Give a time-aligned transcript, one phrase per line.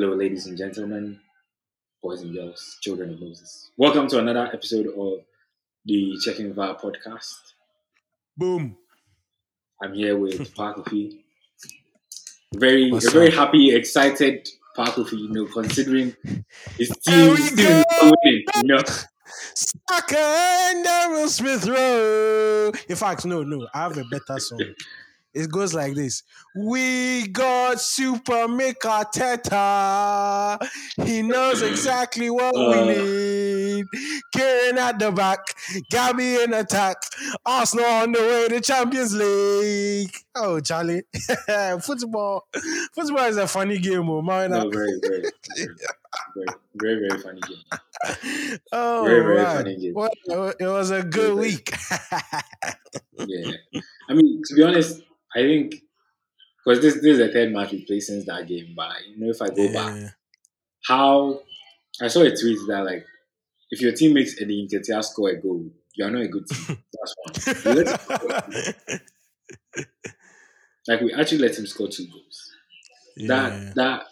[0.00, 1.18] Hello, ladies and gentlemen,
[2.00, 3.72] boys and girls, children of Moses.
[3.76, 5.24] Welcome to another episode of
[5.84, 7.34] the Checking VAR podcast.
[8.36, 8.76] Boom.
[9.82, 11.18] I'm here with Parkofi.
[12.54, 13.46] Very, What's very up?
[13.46, 16.14] happy, excited Parkofi, you know, considering
[16.76, 18.82] his team still is winning, you know.
[19.56, 22.70] Saka and Smith Rowe.
[22.88, 24.60] In fact, no, no, I have a better song.
[25.38, 26.24] It goes like this.
[26.56, 30.58] We got Super Mikel Arteta.
[31.04, 32.70] He knows exactly what Uh.
[32.72, 33.84] we need.
[34.32, 35.38] Kieran at the back,
[35.90, 36.96] Gabby in attack.
[37.46, 40.10] Arsenal on the way to Champions League.
[40.40, 41.02] Oh, Charlie.
[41.82, 42.46] football.
[42.94, 44.50] Football is a funny game, oh man.
[44.50, 45.22] No, very, very,
[45.56, 45.66] very,
[46.36, 48.58] very, very, very funny game.
[48.72, 49.56] Oh, Very, very man.
[49.56, 49.94] funny game.
[49.94, 50.10] Well,
[50.60, 51.72] it was a good very- week.
[53.26, 53.50] Yeah.
[54.08, 55.02] I mean, to be honest,
[55.34, 55.74] I think
[56.64, 59.30] because this, this is the third match we played since that game, but you know,
[59.30, 60.14] if I go back,
[60.86, 61.40] how
[62.00, 63.04] I saw a tweet that like
[63.72, 66.78] if your team makes Eddie Nketiah score a goal, you are not a good team.
[66.92, 67.14] That's
[67.64, 67.74] one.
[67.76, 69.00] You let him score.
[70.88, 72.50] Like we actually let him score two goals.
[73.16, 73.28] Yeah.
[73.28, 74.02] That that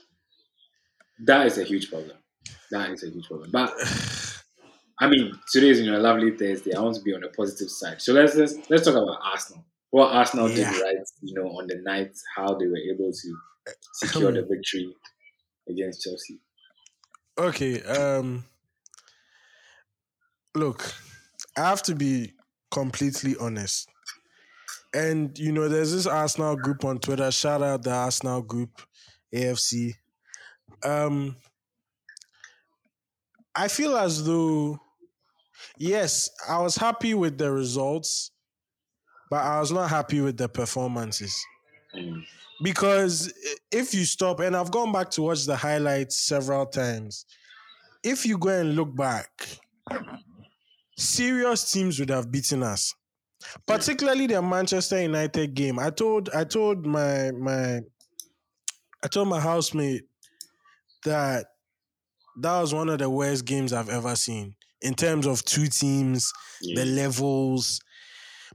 [1.24, 2.16] that is a huge problem.
[2.70, 3.50] That is a huge problem.
[3.50, 3.72] But
[5.00, 6.74] I mean, today is you know, a lovely Thursday.
[6.74, 8.00] I want to be on the positive side.
[8.00, 9.64] So let's let's, let's talk about Arsenal.
[9.90, 10.72] What Arsenal Yeah.
[10.72, 13.36] did right, you know, on the night, how they were able to
[13.94, 14.94] secure the victory
[15.68, 16.38] against Chelsea.
[17.38, 17.82] Okay.
[17.82, 18.44] Um.
[20.54, 20.92] Look,
[21.56, 22.32] I have to be
[22.70, 23.88] completely honest.
[24.96, 27.30] And you know, there's this Arsenal group on Twitter.
[27.30, 28.80] Shout out the Arsenal group,
[29.34, 29.92] AFC.
[30.82, 31.36] Um,
[33.54, 34.78] I feel as though,
[35.76, 38.30] yes, I was happy with the results,
[39.28, 41.36] but I was not happy with the performances.
[41.94, 42.22] Mm.
[42.62, 43.30] Because
[43.70, 47.26] if you stop, and I've gone back to watch the highlights several times,
[48.02, 49.28] if you go and look back,
[50.96, 52.94] serious teams would have beaten us.
[53.66, 55.78] Particularly the Manchester United game.
[55.78, 57.80] I told I told my my
[59.04, 60.02] I told my housemate
[61.04, 61.46] that
[62.40, 66.32] that was one of the worst games I've ever seen in terms of two teams,
[66.60, 66.80] Yeah.
[66.84, 67.80] the levels.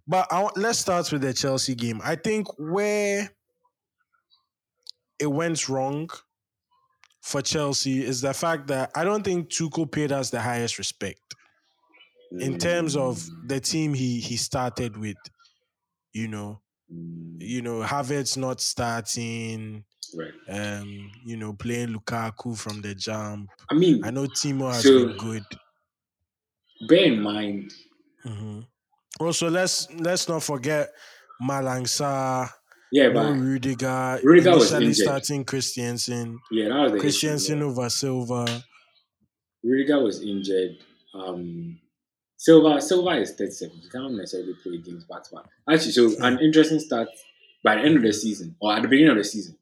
[0.07, 2.01] But I, let's start with the Chelsea game.
[2.03, 3.29] I think where
[5.19, 6.09] it went wrong
[7.21, 11.21] for Chelsea is the fact that I don't think Tuchel paid us the highest respect
[12.39, 15.17] in terms of the team he he started with.
[16.13, 16.61] You know,
[16.93, 20.33] Mm, you know, Havertz not starting, right.
[20.49, 23.49] um, you know, playing Lukaku from the jump.
[23.69, 25.43] I mean, I know Timo has So- been good.
[26.89, 27.73] bear in mind,
[28.23, 28.61] hmm
[29.21, 30.89] Also, let's let's not forget
[31.41, 32.49] Malang Sarr,
[32.91, 34.95] yeah, but Rudiger, Rudiger was injured.
[34.95, 37.63] starting Christensen, yeah, that was the issue, Christensen yeah.
[37.65, 38.63] over Silva.
[39.63, 40.77] Rudiger was injured.
[41.13, 41.79] Um,
[42.45, 43.81] Silva, Silva is 37.
[43.83, 45.45] You can't necessarily play games back to back.
[45.69, 47.07] Actually, so an interesting start
[47.63, 49.55] by the end of the season or at the beginning of the season,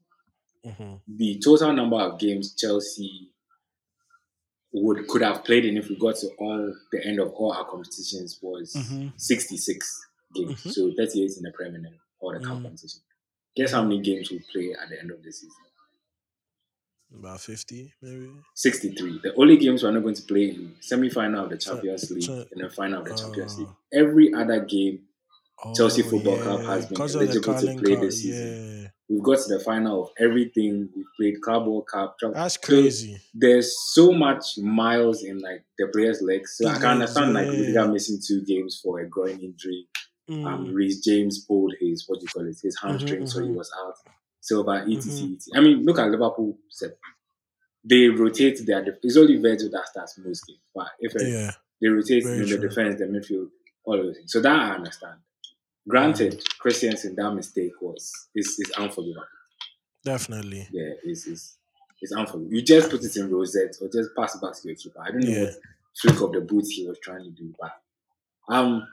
[0.64, 3.28] hmm the total number of games Chelsea
[4.72, 7.66] would could have played in if we got to all the end of all our
[7.68, 9.12] competitions was Mhm.
[9.20, 10.00] 66
[10.34, 10.62] games.
[10.64, 10.72] Mhm.
[10.72, 12.48] So 38 in the Premier League or the Mm.
[12.48, 13.00] competition.
[13.56, 15.64] Guess how many games we play at the end of the season?
[17.18, 18.30] About fifty, maybe.
[18.54, 19.20] 63.
[19.22, 22.46] The only games we're not going to play in semi-final of the Champions League so-
[22.52, 23.68] and the final of the Champions uh, League.
[23.92, 25.00] Every other game
[25.74, 28.82] Chelsea Oh, Football Club has been eligible to play Cup, this season.
[28.82, 30.88] Yeah, we've got to the final of everything.
[30.96, 32.16] We've played Club World Cup.
[32.18, 33.20] Champ- that's So crazy.
[33.34, 36.56] there's so much miles in like the players' legs.
[36.56, 39.86] So I can understand like we Rudiger missing two games for a groin injury.
[40.30, 40.46] Mm.
[40.46, 43.56] Um, Reece James pulled his what do you call it, his hamstring, so he mhm.
[43.56, 43.94] was out.
[44.40, 44.96] Silva, etc.
[44.96, 45.36] Mhm.
[45.36, 45.58] etc.
[45.58, 46.58] I mean, look at Liverpool.
[47.84, 48.84] They rotate their.
[48.84, 51.50] def- It's only Virgil that starts most games, but if it- yeah,
[51.80, 53.50] they rotate in the defense, the midfield,
[53.84, 54.32] all of those things.
[54.32, 55.18] So that I understand.
[55.88, 59.26] Granted, Christensen, that mistake was is is unforgivable.
[60.04, 60.68] definitely.
[60.70, 61.56] Yeah, it's it's,
[62.02, 62.54] it's unforgivable.
[62.54, 65.00] You just put it in rosette or just pass it back to your keeper.
[65.00, 65.44] I don't know Yeah.
[65.44, 65.54] what
[66.00, 67.72] flick of the boots he was trying to do, but
[68.48, 68.86] um,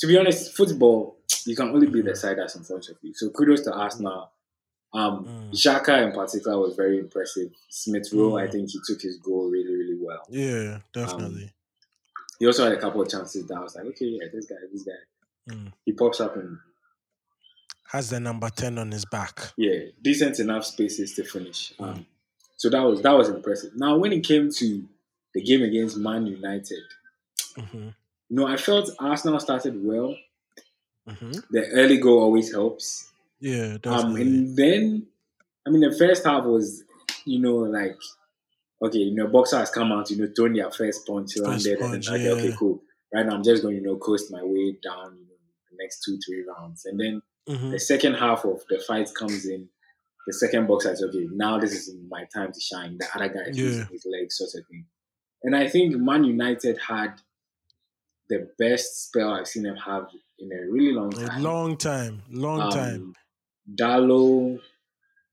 [0.00, 3.14] to be honest, football you can only be the side that's in front of you.
[3.14, 4.30] So kudos to Arsenal.
[4.92, 5.52] Um, Mm.
[5.52, 7.50] Xhaka in particular was very impressive.
[7.68, 8.52] Smith Rowe, I Mm.
[8.52, 10.22] think he took his goal really, really well.
[10.30, 11.52] Yeah, definitely.
[12.38, 14.56] He also had a couple of chances that I was like, okay, yeah, this guy,
[14.72, 14.92] this guy.
[15.54, 15.72] Mm.
[15.84, 16.58] He pops up and
[17.90, 19.52] Has the number ten on his back.
[19.56, 21.72] yeah, decent enough spaces to finish.
[21.78, 21.84] Mm.
[21.84, 22.06] Um,
[22.56, 23.76] so that was that was impressive.
[23.76, 24.88] Now, when it came to
[25.34, 26.82] the game against Man United,
[27.56, 27.88] hmm
[28.28, 30.16] you know, I felt Arsenal started well.
[31.06, 33.10] hmm The early goal always helps.
[33.40, 35.06] Yeah, Um, and then,
[35.66, 36.82] I mean, the first half was
[37.24, 37.96] you know, like
[38.82, 41.80] okay, you know, boxer has come out, you know, throwing their first punch, landed, and
[41.80, 42.32] punch, then like, yeah.
[42.32, 42.82] okay, cool.
[43.12, 45.36] Right now, I'm just going to, you know, coast my way down, you know,
[45.70, 47.70] the next two, three rounds, and then Mhm.
[47.72, 49.68] the second half of the fight comes in.
[50.26, 51.26] The second boxer is okay.
[51.32, 52.98] Now this is my time to shine.
[52.98, 53.64] The other guy is Yeah.
[53.64, 54.86] using his legs, sort of thing.
[55.44, 57.20] And I think Man United had
[58.28, 61.42] the best spell I've seen them have in a really long A time.
[61.42, 63.14] long time, long Um, time.
[63.74, 64.60] Dalot,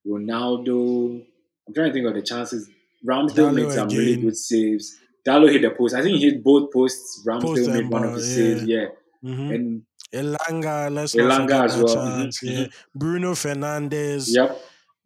[0.08, 1.26] Ronaldo.
[1.68, 2.70] I'm trying to think of the chances.
[3.06, 5.00] Ramsdale made some really good saves.
[5.28, 5.96] Dalot hit the post.
[5.96, 7.24] I think he hit both posts.
[7.26, 8.36] Ramsdale Post made one of the yeah.
[8.36, 8.64] saves.
[8.66, 8.86] Yeah.
[9.24, 9.56] Mhm.
[9.56, 9.84] And
[10.14, 11.94] Elanga, let's Elanga as well.
[11.96, 12.42] chance.
[12.42, 12.68] Mhm, Yeah.
[12.94, 14.34] Bruno Fernandes.
[14.34, 14.62] yep.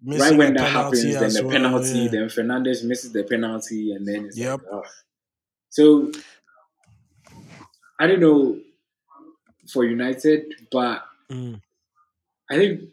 [0.06, 2.08] Right when that happens, then the well, penalty, yeah.
[2.10, 4.60] then Fernandes misses the penalty, and then it's Yep.
[4.62, 4.84] like, oh.
[5.70, 6.12] So
[8.00, 8.60] I don't know
[9.72, 11.62] for United, but Mm.
[12.50, 12.90] I think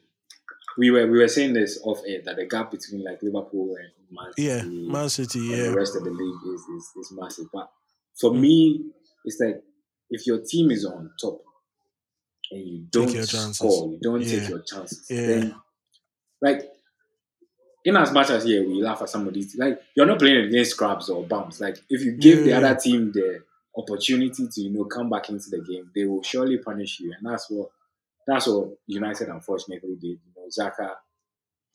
[0.79, 3.91] we were we were saying this off air that the gap between like Liverpool and
[4.11, 4.63] Man City Yeah,
[4.93, 5.39] Man City.
[5.39, 7.47] and Yeah, the rest of the league is, is, is massive.
[7.53, 7.71] But
[8.21, 8.41] for Mm.
[8.41, 8.81] me,
[9.25, 9.63] it's like
[10.11, 11.41] if your team is on top
[12.51, 13.09] and you don't
[13.55, 14.41] score, you don't Yeah.
[14.41, 15.27] take your chances, Yeah.
[15.27, 15.55] then
[16.43, 16.71] like
[17.85, 20.47] in as much as yeah, we laugh at some of these like you're not playing
[20.47, 21.61] against scrubs or bums.
[21.61, 23.41] Like if you give the other team the
[23.77, 27.13] opportunity to, you know, come back into the game, they will surely punish you.
[27.17, 27.71] And that's what
[28.27, 30.19] that's what United unfortunately did.
[30.45, 30.91] Know, Xhaka,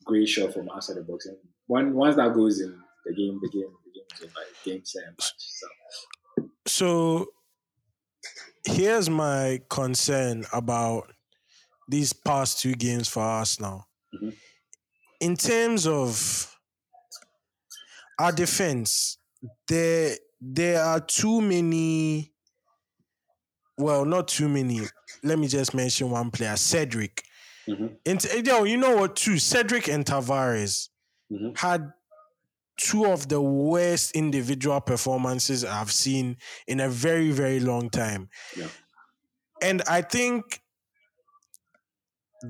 [0.04, 1.26] great shot from outside the box.
[1.26, 1.36] And
[1.66, 4.46] when, once that goes in the game, the game, the game is over.
[4.64, 5.32] Game set match.
[5.46, 7.26] So So
[8.66, 11.12] here's my concern about
[11.88, 13.86] these past two games for us now.
[14.14, 14.36] Mhm.
[15.20, 16.56] In terms of
[18.18, 19.18] our defense,
[19.68, 22.32] there there are too many.
[23.76, 24.80] Well, not too many.
[25.22, 27.24] Let me just mention one player, Cedric.
[27.70, 27.96] Mhm.
[28.04, 29.16] In, yo, you know what?
[29.16, 30.88] Too Cedric and Tavares
[31.32, 31.56] Mhm.
[31.58, 31.92] had
[32.76, 36.36] two of the worst individual performances I've seen
[36.66, 38.28] in a very, very long time.
[38.56, 38.68] Yeah.
[39.62, 40.62] And I think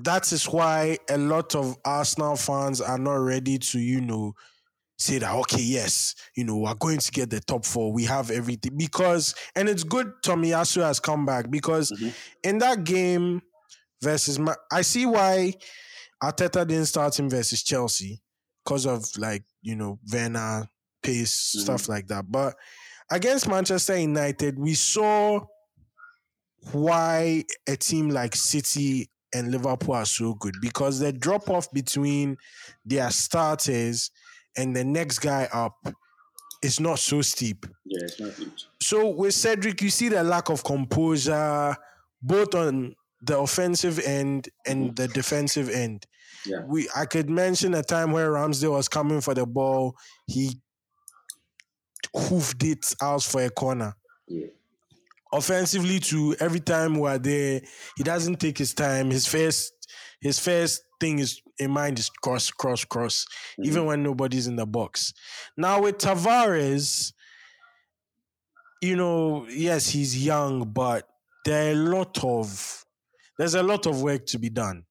[0.03, 4.33] that is why a lot of Arsenal fans are not ready to, you know,
[4.97, 7.91] say that, okay, yes, you know, we're going to get the top four.
[7.91, 8.77] We have everything.
[8.77, 12.13] Because, and it's good Tomiyasu has come back because Mhm.
[12.43, 13.41] in that game
[14.01, 15.53] versus, Ma- I see why
[16.21, 18.21] Arteta didn't start him versus Chelsea
[18.63, 20.67] because of like, you know, Werner,
[21.01, 21.91] pace, stuff mm-hmm.
[21.91, 22.25] like that.
[22.29, 22.55] But
[23.11, 25.41] against Manchester United, we saw
[26.71, 32.37] why a team like City and Liverpool are so good because the drop off between
[32.85, 34.11] their starters
[34.57, 35.75] and the next guy up
[36.61, 37.65] is not so steep.
[37.85, 38.67] yeah, it's not huge.
[38.81, 41.75] So with Cedric, you see the lack of composure
[42.21, 46.05] both on the offensive end and the defensive end.
[46.45, 46.61] Yeah.
[46.67, 49.95] We I could mention a time where Ramsdale was coming for the ball,
[50.25, 50.59] he
[52.15, 53.95] hoofed it out for a corner.
[54.27, 54.47] Yeah.
[55.33, 57.61] Offensively, too, every time we're there,
[57.95, 59.11] he doesn't take his time.
[59.11, 59.73] His first
[60.19, 63.25] his first thing is in mind is cross, cross, cross,
[63.59, 63.65] Mhm.
[63.65, 65.13] even when nobody's in the box.
[65.57, 67.13] Now with Tavares,
[68.81, 71.07] you know, yes, he's young, but
[71.45, 72.83] there are a lot of
[73.37, 74.83] there's a lot of work to be done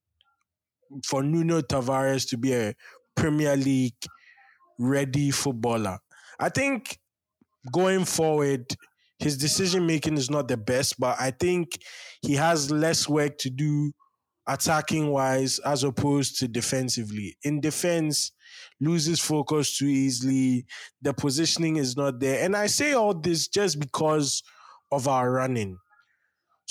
[1.04, 2.74] for Nuno Tavares to be a
[3.14, 3.94] Premier League
[4.78, 5.98] ready footballer.
[6.38, 6.98] I think
[7.72, 8.66] going forward,
[9.18, 11.78] his decision making is not the best, but I think
[12.22, 13.92] he has less work to do
[14.46, 17.36] attacking wise as opposed to defensively.
[17.44, 18.32] In defense,
[18.80, 20.64] loses focus too easily.
[21.02, 22.42] The positioning is not there.
[22.44, 24.42] And I say all this just because
[24.90, 25.76] of our running.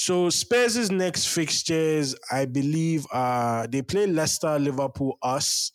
[0.01, 5.73] So Spurs' next fixtures, I believe, uh they play Leicester, Liverpool, us,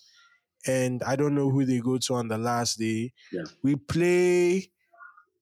[0.66, 3.12] and I don't know who they go to on the last day.
[3.30, 3.42] Yeah.
[3.62, 4.70] We play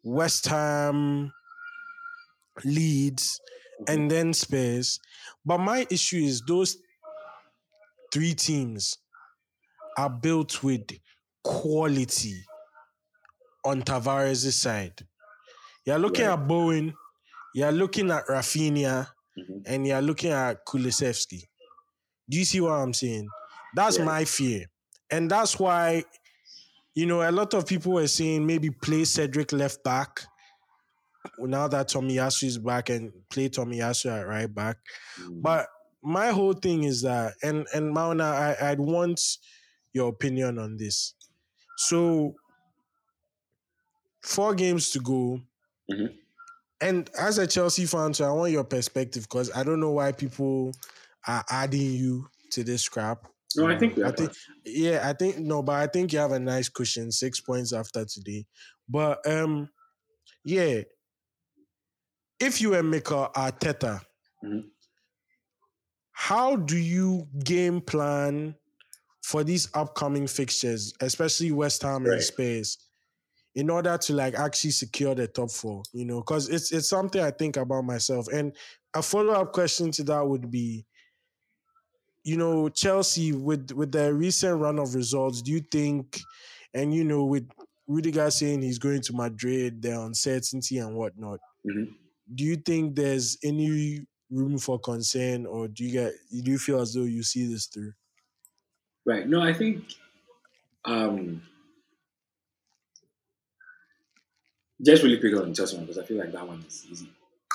[0.02, 1.32] West Ham,
[2.64, 3.40] Leeds,
[3.86, 4.98] and then Spurs.
[5.44, 6.76] But my issue is those
[8.12, 8.98] three teams
[9.96, 10.88] are built with
[11.44, 12.42] quality
[13.64, 15.06] on Tavares' side.
[15.86, 16.32] You're looking Right.
[16.38, 16.94] at Bowen,
[17.54, 19.62] you're looking at Rafinha, Mhm.
[19.66, 21.42] and you're looking at Kulusevski.
[22.28, 23.28] Do you see what I'm saying?
[23.75, 24.04] That's Yeah.
[24.04, 24.66] my fear.
[25.11, 26.04] And that's why,
[26.94, 30.23] you know, a lot of people were saying maybe play Cedric left back
[31.38, 34.78] now that Tomiyasu is back and play Tomiyasu at right back.
[35.21, 35.42] Mm.
[35.42, 35.68] But
[36.02, 39.21] my whole thing is that, and and Mauna, I, I'd want
[39.92, 41.14] your opinion on this.
[41.76, 42.35] So,
[44.23, 45.40] four games to go.
[45.90, 46.18] Mhm.
[46.82, 50.12] And as a Chelsea fan, so I want your perspective because I don't know why
[50.12, 50.72] people
[51.26, 53.28] are adding you to this scrap.
[53.56, 54.32] No, I think we I think
[54.64, 58.04] yeah, I think no, but I think you have a nice cushion, six points after
[58.04, 58.46] today.
[58.88, 59.70] But um,
[60.44, 60.82] yeah,
[62.40, 64.02] if you were Mikel Arteta,
[64.42, 64.70] Mhm.
[66.12, 68.54] how do you game plan
[69.24, 72.22] for these upcoming fixtures, especially West Ham and Right.
[72.22, 72.78] Spurs,
[73.54, 75.82] in order to like actually secure the top four?
[75.92, 78.28] You know, because it's it's something I think about myself.
[78.28, 78.56] And
[78.94, 80.87] a follow up question to that would be,
[82.25, 86.21] you know, Chelsea with with their recent run of results, do you think,
[86.75, 87.49] and you know, with
[87.87, 91.94] Rudiger saying he's going to Madrid, the uncertainty and whatnot, Mhm.
[92.35, 96.80] do you think there's any room for concern, or do you get do you feel
[96.80, 97.92] as though you see this through?
[99.04, 99.28] Right.
[99.28, 99.85] No, I think
[100.85, 101.42] um
[104.82, 107.08] just really quick on the Chelsea one because I feel like that one is easy.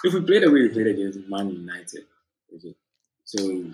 [0.03, 2.05] If we play the way we played against Man United,
[2.55, 2.75] okay,
[3.25, 3.65] so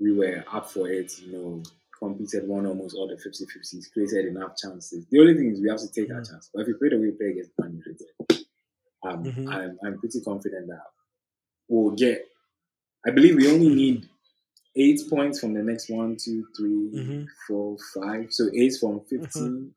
[0.00, 1.62] we were up for it, you know,
[1.98, 5.06] competed, won almost all the 50 50s, created enough chances.
[5.10, 6.28] The only thing is we have to take our Mhm.
[6.30, 6.50] chance.
[6.52, 8.46] But if we play the way we play against Man United,
[9.04, 9.48] um, Mhm.
[9.48, 10.82] I'm, I'm pretty confident that
[11.68, 12.28] we'll get,
[13.06, 14.08] I believe we only need
[14.76, 17.26] eight points from the next one, two, three, Mhm.
[17.46, 18.32] four, five.
[18.32, 19.74] So eight from 15.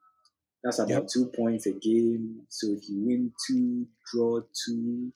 [0.64, 1.08] That's about Yep.
[1.08, 2.42] two points a game.
[2.50, 5.12] So if you win two, draw two,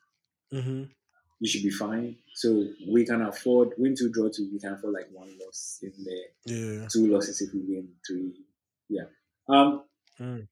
[0.53, 0.83] Mm-hmm.
[1.39, 2.17] you should be fine.
[2.35, 4.49] So we can afford win two, draw two.
[4.51, 6.27] We can afford like one loss in there,
[6.81, 6.87] Yeah.
[6.91, 8.33] two losses if we win three.
[8.89, 9.05] Yeah.
[9.47, 9.83] Um.
[10.19, 10.47] Mm.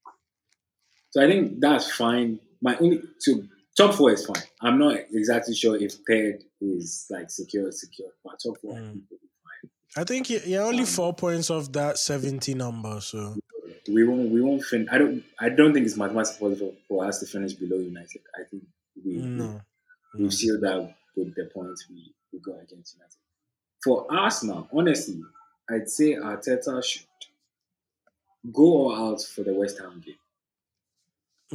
[1.11, 2.39] So I think that's fine.
[2.61, 3.43] My only so
[3.77, 4.43] top four is fine.
[4.61, 9.01] I'm not exactly sure if third is like secure, secure, but top four I Mm.
[9.97, 13.01] I think you- you're only Um, four points off that 70 number.
[13.01, 13.38] So
[13.93, 14.29] We won't.
[14.31, 14.87] We won't fin.
[14.91, 15.23] I don't.
[15.39, 18.21] I don't think it's mathematically possible for us to finish below United.
[18.39, 18.63] I think
[19.03, 19.61] we no.
[20.13, 23.17] we we've sealed that with the points we, we got against United.
[23.83, 25.21] For Arsenal, honestly,
[25.69, 27.05] I'd say Arteta should
[28.51, 30.15] go all out for the West Ham game.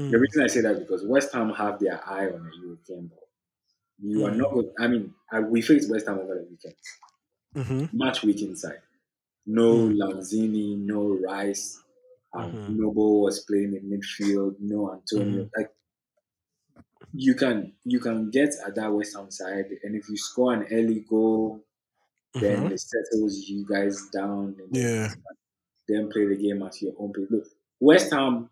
[0.09, 0.21] The Mm.
[0.21, 3.29] reason I say that is because West Ham have their eye on a European ball.
[3.99, 4.39] You are Mm.
[4.39, 4.55] not.
[4.55, 6.77] Good, I mean, I, we faced West Ham over the weekend.
[7.57, 7.99] Mm-hmm.
[7.99, 8.83] Match week inside.
[9.47, 9.97] No Mm.
[9.99, 11.84] Lanzini, no Rice.
[12.35, 12.77] Um, Mhm.
[12.79, 14.57] Noble was playing in midfield.
[14.61, 15.45] No Antonio.
[15.45, 15.57] Mm-hmm.
[15.61, 15.73] Like
[17.13, 20.67] you can you can get at that West Ham side, and if you score an
[20.73, 21.65] early goal,
[22.35, 22.73] then Mhm.
[22.73, 24.57] it settles you guys down.
[24.59, 25.15] And Yeah.
[25.87, 27.31] Then play the game at your own pace.
[27.31, 27.47] Look,
[27.79, 28.49] West Ham,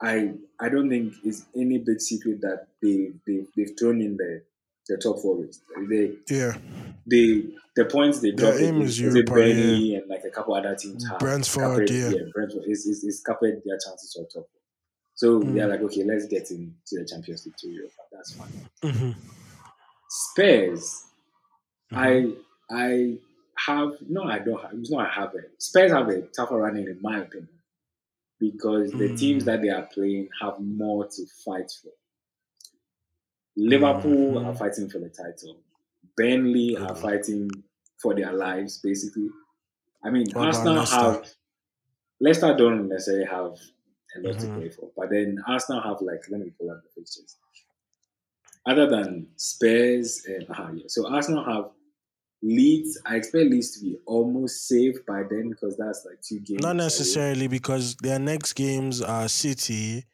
[0.00, 4.42] I I don't think is any big secret that they they they've thrown in the
[4.88, 5.60] the top four race.
[5.88, 6.58] They Yeah.
[7.06, 7.44] They
[7.76, 11.06] the points they Their dropped aim is Europa, Burnley and like a couple other teams
[11.08, 12.22] have Brentford, scuppered- yeah.
[12.32, 14.48] Brentford is is, is scuppered their chances of top.
[15.16, 15.54] So Mm.
[15.54, 18.02] they're like, okay, let's get into the Champions League to Europa.
[18.12, 18.68] That's fine.
[18.82, 19.10] Mm-hmm.
[20.08, 21.04] Spurs,
[21.92, 22.32] I
[22.70, 23.18] I
[23.56, 24.72] have no, I don't have.
[24.74, 25.50] It's not I have it.
[25.58, 27.48] Spurs have a tougher running in my opinion
[28.40, 29.18] because the Mm.
[29.18, 31.92] teams that they are playing have more to fight for.
[33.56, 34.46] Liverpool Mhm.
[34.46, 35.56] are fighting for the title.
[36.16, 37.50] Burnley are fighting
[38.00, 39.28] for their lives, basically.
[40.04, 40.96] I mean, What Arsenal Leicester?
[40.96, 41.26] have
[42.20, 43.52] Leicester don't necessarily have
[44.16, 44.40] a lot Mhm.
[44.40, 47.36] to play for, but then Arsenal have like let me pull up the fixtures.
[48.66, 50.84] Other than Spurs and ah, yeah.
[50.88, 51.70] so Arsenal have
[52.42, 52.98] Leeds.
[53.06, 56.60] I expect Leeds to be almost safe by then because that's like two games.
[56.62, 56.84] Not away.
[56.84, 60.04] necessarily because their next games are City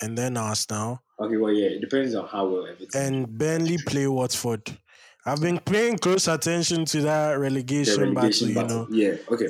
[0.00, 1.02] and then Arsenal.
[1.20, 3.00] Okay, well, yeah, it depends on how well everything.
[3.00, 4.78] And Burnley play Watford.
[5.24, 8.96] I've been paying close attention to that relegation, relegation battle, battle.
[8.96, 9.18] you know.
[9.18, 9.46] Yeah, okay.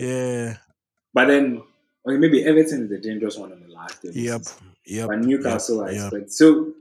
[0.47, 0.57] Yeah.
[1.15, 1.63] But then,
[2.07, 4.11] okay, maybe Everton is the dangerous one on the last day.
[4.13, 4.43] Yep.
[4.87, 5.09] Yep.
[5.09, 6.33] But Newcastle, I yep, expect.
[6.33, 6.73] So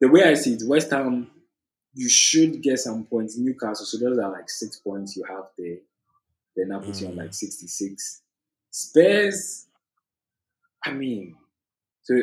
[0.00, 1.30] the way I see it, West Ham,
[1.94, 3.38] you should get some points.
[3.38, 5.78] Newcastle, so those are like six points you have there.
[6.56, 7.18] Then that puts you on Mm.
[7.18, 8.22] like sixty-six.
[8.70, 9.66] Spurs,
[10.84, 11.36] I mean,
[12.02, 12.14] so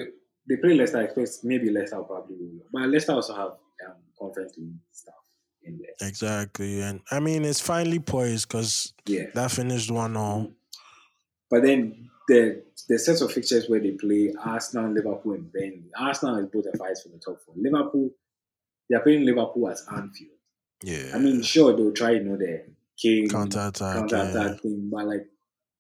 [0.48, 1.00] they play Leicester.
[1.00, 3.52] I expect maybe Leicester will probably win, but Leicester also have
[3.88, 5.16] um, conference league stuff
[5.66, 6.08] in there.
[6.08, 6.82] Exactly.
[6.82, 9.30] And I mean, it's finally poised because Yeah.
[9.34, 10.52] that finished 1 all.
[11.50, 15.90] But then the the sets of fixtures where they play Arsenal, Liverpool, and Burnley.
[15.98, 17.56] Arsenal is both a fight for the top four.
[17.58, 18.10] Liverpool,
[18.90, 20.32] they are playing Liverpool at Anfield.
[20.84, 21.12] Yeah.
[21.16, 22.66] I mean, sure they'll try, you know, the
[22.98, 24.10] Kane counter attack.
[24.10, 24.56] counter Yeah.
[24.58, 25.28] thing, but like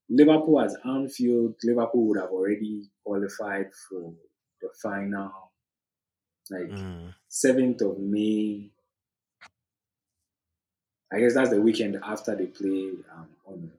[0.09, 4.13] Liverpool at Anfield, Liverpool would have already qualified for
[4.61, 5.51] the final,
[6.49, 7.13] like Mm.
[7.27, 8.71] seventh of May.
[11.13, 13.71] I guess that's the weekend after they play um, on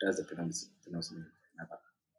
[0.00, 1.24] that's the penultimate.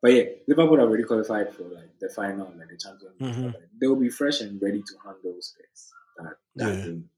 [0.01, 3.33] But yeah, Liverpool are already qualified for like the final, like the Champions League.
[3.33, 3.55] Mhm.
[3.79, 5.91] They'll be fresh and ready to handle Spurs.
[6.17, 6.85] That, that Yeah.
[6.85, 7.09] game.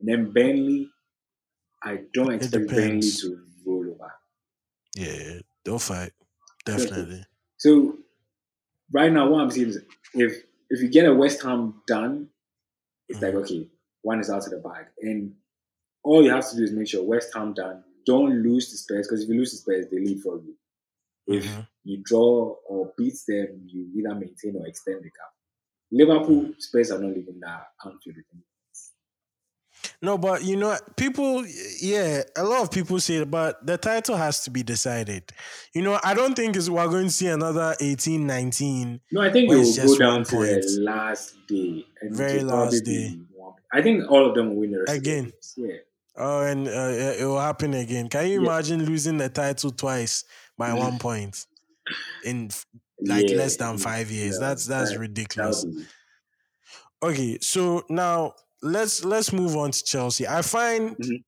[0.00, 0.90] And then Burnley,
[1.82, 4.12] I don't expect Burnley to roll over.
[4.94, 6.12] Yeah, they'll fight.
[6.66, 7.24] Definitely.
[7.56, 7.96] So
[8.92, 9.78] right now, what I'm saying is,
[10.14, 12.28] if if you get a West Ham done,
[13.08, 13.42] it's like Mhm.
[13.42, 13.70] okay,
[14.02, 15.34] one is out of the bag, and
[16.08, 17.84] all you have to do is make sure West Ham done.
[18.06, 20.56] Don't lose the Spurs because if you lose the Spurs, they leave for you.
[21.26, 21.68] If Mhm.
[21.84, 25.32] you draw or beat them, you either maintain or extend the gap.
[25.90, 28.44] Liverpool, Spurs are not leaving that them.
[30.02, 31.44] No, but you know, people,
[31.80, 35.24] yeah, a lot of people say but the title has to be decided.
[35.74, 39.00] You know, I don't think we're going to see another 18, 19.
[39.12, 40.62] No, I think it will go down to point.
[40.62, 41.86] the last day.
[42.00, 43.18] And Very last day.
[43.72, 45.24] I think all of them will win the rest of the Again.
[45.24, 45.54] games.
[45.56, 45.76] Yeah.
[46.18, 46.70] Oh, and uh,
[47.20, 48.08] it will happen again.
[48.08, 48.46] Can you Yeah.
[48.48, 50.24] imagine losing the title twice
[50.56, 51.46] by one point
[52.24, 52.50] in
[53.00, 54.34] like Yeah, less than five years?
[54.40, 55.64] yeah, that's that's that- ridiculous.
[57.02, 60.26] Okay, so now let's let's move on to Chelsea.
[60.26, 61.24] I find Mhm.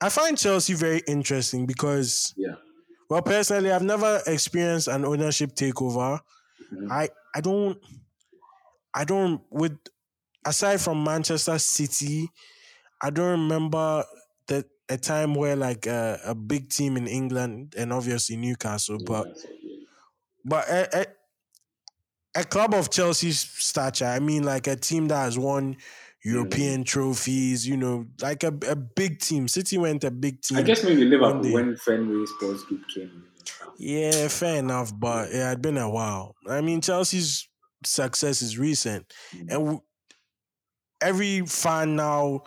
[0.00, 2.56] I find Chelsea very interesting because yeah.
[3.08, 6.20] well personally I've never experienced an ownership takeover.
[6.72, 6.90] Mhm.
[6.90, 7.78] I I don't
[8.92, 9.78] I don't with
[10.44, 12.28] aside from Manchester City,
[13.04, 14.04] I don't remember
[14.48, 19.26] that a time where like a, a big team in England and obviously Newcastle, but
[19.26, 19.84] Yeah, so, yeah.
[20.44, 21.06] but a, a,
[22.40, 25.76] a club of Chelsea's stature, I mean, like a team that has won
[26.24, 29.46] European trophies, you know, like a, a big team.
[29.48, 30.58] City went a big team.
[30.58, 33.10] I guess maybe Liverpool when Fenway Sports Group came in.
[33.38, 33.68] and stuff.
[33.78, 36.34] Yeah, fair enough, but it had been a while.
[36.48, 37.46] I mean, Chelsea's
[37.84, 39.50] success is recent, Mhm.
[39.54, 39.80] and
[41.00, 42.42] every fan now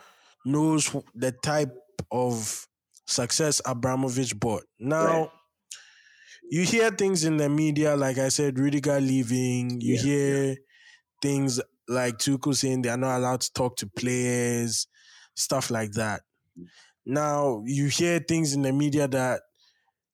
[0.48, 1.74] knows the type
[2.12, 2.68] of
[3.06, 4.64] success Abramovich bought.
[4.80, 5.30] Now, Right.
[6.50, 9.82] you hear things in the media, like I said, Rudiger leaving.
[9.82, 10.56] You Yeah, hear
[11.22, 14.88] things like Tuchel saying they are not allowed to talk to players,
[15.36, 16.22] stuff like that.
[17.06, 19.42] Now, you hear things in the media that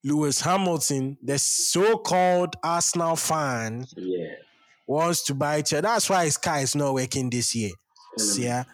[0.04, 4.34] Lewis Hamilton, the so-called Arsenal fan, Yeah.
[4.86, 5.80] wants to buy Chelsea.
[5.82, 7.72] That's why his car is not working this year.
[8.20, 8.64] Um, Yeah.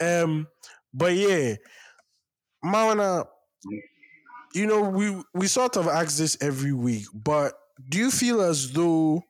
[0.00, 0.46] Um,
[0.94, 1.56] but yeah,
[2.62, 3.26] Mauna,
[4.54, 7.54] you know, we we sort of ask this every week, but
[7.88, 9.22] do you feel as though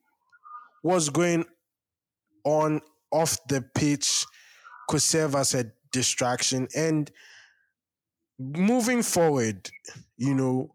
[0.82, 1.44] what's going
[2.44, 2.80] on
[3.12, 4.26] off the pitch
[4.88, 6.68] could serve as a distraction?
[6.76, 7.10] And
[8.38, 9.70] moving forward,
[10.16, 10.70] you know,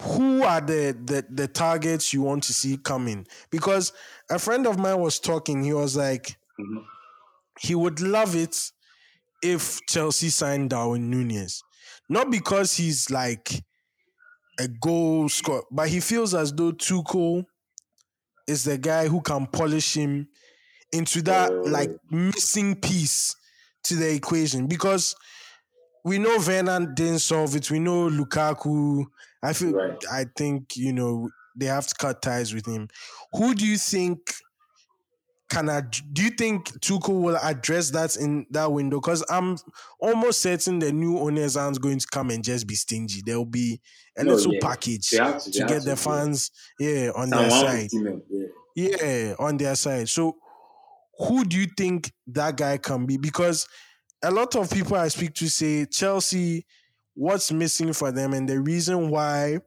[0.00, 3.26] who are the, the the targets you want to see coming?
[3.50, 3.92] Because
[4.30, 6.84] a friend of mine was talking, he was like, Mhm.
[7.58, 8.56] He would love it
[9.42, 11.62] if Chelsea signed Darwin Nunez.
[12.08, 13.50] Not because he's like
[14.58, 17.44] a goal scorer, but he feels as though Tuchel
[18.46, 20.28] is the guy who can polish him
[20.92, 23.34] into that like missing piece
[23.84, 24.66] to the equation.
[24.66, 25.14] Because
[26.04, 27.70] we know Werner didn't solve it.
[27.70, 29.04] We know Lukaku.
[29.42, 29.98] I feel Right.
[30.10, 32.88] I think, you know, they have to cut ties with him.
[33.32, 34.20] Who do you think
[35.48, 39.00] can I do you think Tuchel will address that in that window?
[39.00, 39.56] Because I'm
[40.00, 43.22] almost certain the new owners aren't going to come and just be stingy.
[43.24, 43.80] There'll be
[44.16, 44.60] a No, little yeah.
[44.60, 45.94] package to, to get the yeah.
[45.94, 47.90] fans, yeah, on their side.
[47.90, 48.46] 50 Yeah.
[48.74, 50.08] Yeah, on their side.
[50.08, 50.36] So
[51.18, 53.16] who do you think that guy can be?
[53.16, 53.66] Because
[54.22, 56.66] a lot of people I speak to say Chelsea,
[57.14, 59.60] what's missing for them, and the reason why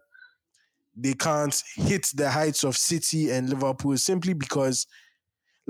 [0.95, 4.85] they can't hit the heights of City and Liverpool is simply because,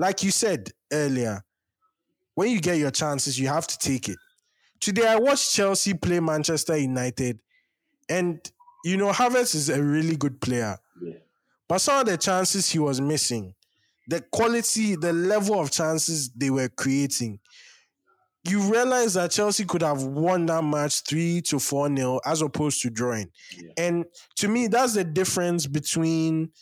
[0.00, 1.44] like you said earlier,
[2.34, 4.16] when you get your chances, you have to take it.
[4.80, 7.38] Today, I watched Chelsea play Manchester United,
[8.08, 8.40] and
[8.82, 10.78] you know, Havertz is a really good player.
[11.02, 11.18] Yeah.
[11.68, 13.54] But some of the chances he was missing,
[14.08, 17.38] the quality, the level of chances they were creating,
[18.44, 22.80] you realize that Chelsea could have won that match three to four nil as opposed
[22.80, 23.30] to drawing.
[23.54, 23.72] Yeah.
[23.76, 24.04] And
[24.36, 26.52] to me, that's the difference between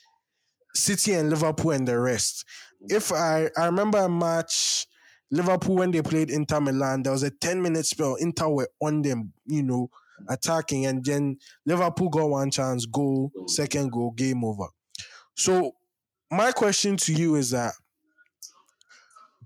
[0.74, 2.44] City and Liverpool and the rest.
[2.80, 4.86] If I, I remember a match,
[5.30, 8.14] Liverpool when they played Inter Milan, there was a 10 minute spell.
[8.16, 9.90] Inter were on them, you know,
[10.28, 14.66] attacking, and then Liverpool got one chance, goal, second goal, game over.
[15.34, 15.72] So
[16.30, 17.72] my question to you is that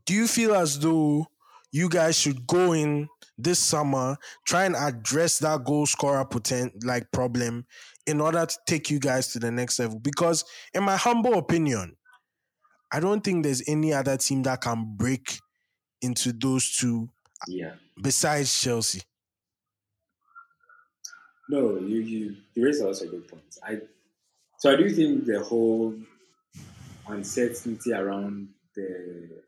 [0.05, 1.27] do you feel as though
[1.71, 4.17] you guys should go in this summer,
[4.47, 7.67] try and address that goal scorer potent like problem
[8.07, 9.99] in order to take you guys to the next level?
[9.99, 11.97] Because in my humble opinion,
[12.93, 15.39] I don't think there's any other team that can break
[16.03, 17.09] into those two
[17.49, 17.77] Yeah.
[18.01, 19.03] besides Chelsea.
[21.49, 23.43] No, you you you raise also good point.
[23.63, 23.81] I
[24.59, 25.95] so I do think the whole
[27.09, 29.43] uncertainty around the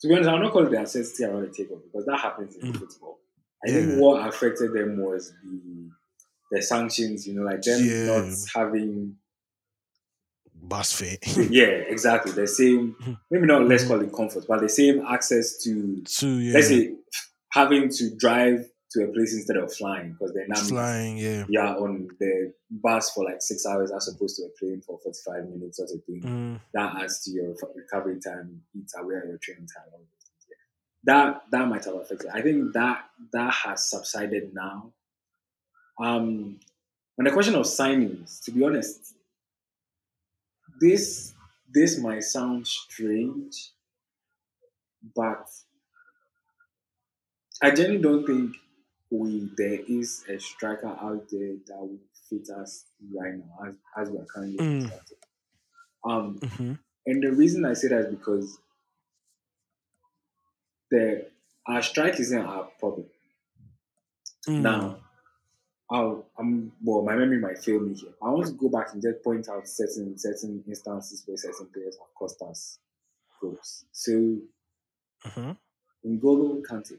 [0.00, 2.56] to be honest, I'll not call it the uncertainty around the takeover because that happens
[2.56, 2.78] in Mm.
[2.78, 3.18] football.
[3.66, 5.90] I think what affected them was the
[6.50, 7.26] the sanctions.
[7.26, 8.06] You know, like them Yeah.
[8.20, 9.18] not having
[10.68, 11.16] Bus fare.
[11.50, 12.96] yeah, exactly the same.
[13.30, 13.88] Maybe not let's Mhm.
[13.88, 16.94] call it comfort, but the same access to so yeah, let's say
[17.52, 21.18] having to drive to a place instead of flying because they're not flying.
[21.18, 21.44] Yeah.
[21.48, 25.44] yeah on the bus for like six hours as opposed to a plane for 45
[25.50, 29.36] minutes sort of thing Mm, that adds to your recovery time eats away at your
[29.38, 30.46] training time all those things.
[30.48, 30.56] Yeah.
[31.04, 34.92] that that might have affected i think that that has subsided now
[36.00, 36.58] um
[37.18, 39.14] on the question of signings to be honest
[40.80, 41.34] this
[41.72, 43.70] this might sound strange
[45.14, 45.48] but
[47.62, 48.56] i genuinely don't think
[49.10, 54.10] we there is a striker out there that would fit us right now as, as
[54.10, 54.92] we're currently Mm.
[56.04, 56.78] Um, mhm.
[57.06, 58.58] and the reason I say that is because
[60.90, 61.26] the
[61.66, 63.06] our strike isn't our problem.
[64.48, 64.60] Mm.
[64.62, 64.97] Now,
[65.90, 67.02] I'll, I'm well.
[67.02, 68.10] My memory might fail me here.
[68.22, 71.96] I want to go back and just point out certain certain instances where certain players
[71.96, 72.78] have cost us
[73.40, 73.84] goals.
[73.92, 74.12] So,
[75.24, 75.56] Mhm.
[76.06, 76.98] N'Golo Kante,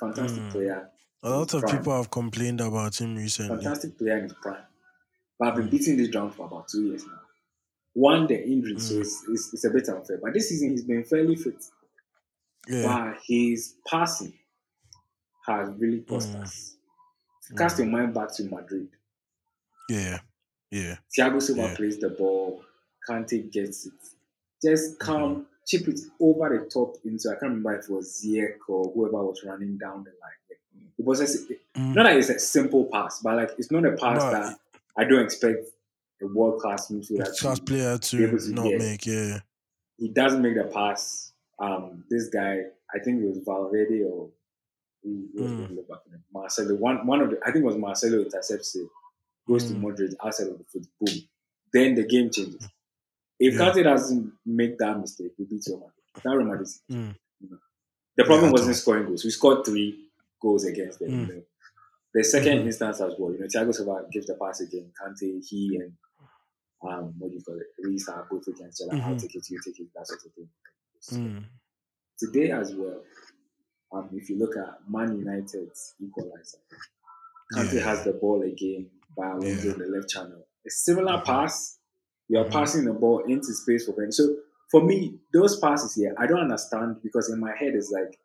[0.00, 0.50] fantastic Mm.
[0.50, 0.90] player,
[1.22, 1.78] A lot of Prime.
[1.78, 3.56] people have complained about him recently.
[3.56, 4.62] fantastic player in his prime.
[5.38, 5.70] But I've been Mm.
[5.70, 7.20] beating this drum for about two years now.
[7.94, 9.00] One, the injury, so Mm.
[9.00, 10.18] it's, it's, it's a bit unfair.
[10.22, 11.64] But this season, he's been fairly fit.
[12.68, 12.82] Yeah.
[13.14, 14.38] But his passing
[15.46, 16.42] has really cost Mm.
[16.42, 16.76] us.
[17.56, 18.88] Cast your mind back to Madrid.
[19.88, 20.18] Yeah.
[20.70, 20.96] Yeah.
[21.16, 21.76] Thiago Silva Yeah.
[21.76, 22.62] plays the ball,
[23.08, 23.92] Kante gets it.
[24.62, 25.04] Just Mm-hmm.
[25.12, 28.90] come, chip it over the top into, I can't remember if it was Ziyech or
[28.92, 30.58] whoever was running down the line.
[30.98, 31.94] It was just, Mm.
[31.94, 34.58] not that it's a simple pass, but like it's not a pass that
[34.96, 35.66] I don't expect
[36.22, 37.64] a world class midfielder Class to.
[37.64, 39.04] player to to not get- make.
[39.06, 39.40] Yeah.
[39.98, 41.32] He doesn't make the pass.
[41.58, 44.30] Um, this guy, I think it was Valverde or
[45.04, 45.88] who, who was Mm.
[45.88, 46.24] back him?
[46.32, 46.74] Marcelo.
[46.74, 48.88] One, one of the, I think it was Marcelo intercepts it,
[49.46, 49.82] goes to Mm.
[49.82, 51.14] Madrid outside of the foot, boom.
[51.72, 52.66] Then the game changes.
[53.38, 53.60] If Yeah.
[53.60, 55.92] Kante doesn't make that mistake, we beat Real Madrid.
[56.24, 56.68] That Real Madrid.
[56.90, 57.14] Mm.
[58.16, 59.24] The problem Yeah, wasn't scoring goals.
[59.24, 60.08] We scored three
[60.40, 61.10] goals against them.
[61.10, 61.28] Mm.
[61.28, 61.46] You.
[62.14, 62.66] The 2nd Mhm.
[62.66, 64.92] instance as well, you know, Thiago Silva gives the pass again.
[65.00, 65.92] Kante, he and
[66.88, 67.66] um, what do you call it?
[67.82, 69.02] Reece are both against each other.
[69.02, 69.20] I'll Mhm.
[69.20, 70.48] take it, you take it, that sort of thing.
[71.10, 71.44] Mm.
[72.18, 73.02] Today as well,
[73.94, 76.58] um, if you look at Man United's equalizer,
[77.54, 77.80] Kante Yeah.
[77.82, 79.72] has the ball again by Alonso Yeah.
[79.74, 80.46] in the left channel.
[80.66, 81.24] A similar Mhm.
[81.24, 81.78] pass,
[82.28, 82.50] you're Mhm.
[82.50, 84.10] passing the ball into space for Ben.
[84.12, 84.36] So
[84.70, 88.18] for me, those passes here, I don't understand because in my head it's like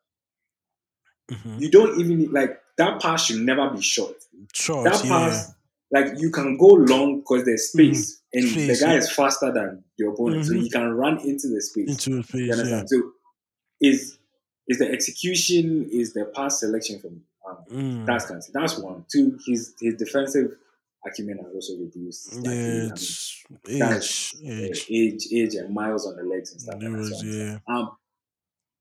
[1.31, 1.61] Mhm.
[1.61, 4.15] you don't even need, like that pass should never be short.
[4.53, 4.85] Short.
[4.85, 5.09] that yeah.
[5.09, 5.53] pass,
[5.91, 8.99] like you can go long because there's space, and Space, the guy yeah.
[8.99, 10.61] is faster than the opponent, so Mhm.
[10.61, 11.89] he can run into the space.
[11.89, 12.47] Into you space.
[12.47, 12.53] Yeah.
[12.53, 12.89] understand?
[12.89, 13.11] So
[13.81, 14.17] is
[14.69, 17.21] is the execution, is the pass selection for me?
[17.47, 18.05] Um, Mm.
[18.05, 18.25] that's.
[18.53, 19.05] That's one.
[19.11, 20.55] Two, his his defensive
[21.05, 22.33] acumen has also reduced.
[22.33, 22.39] Yeah.
[22.51, 24.49] mean, It's that's, age.
[24.49, 24.85] uh, Age.
[24.89, 26.75] age, age, and miles on the legs and stuff.
[26.75, 27.59] Like that.
[27.67, 27.75] yeah.
[27.75, 27.91] um,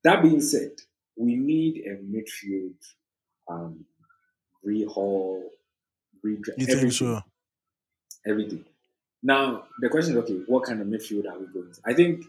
[0.03, 0.71] that being said,
[1.17, 2.75] we need a midfield
[3.49, 3.85] um,
[4.65, 5.41] rehaul,
[6.23, 6.57] redress.
[6.57, 7.21] You think so?
[8.27, 8.65] Everything.
[9.23, 11.81] Now the question is, okay, what kind of midfield are we going to?
[11.85, 12.23] I think,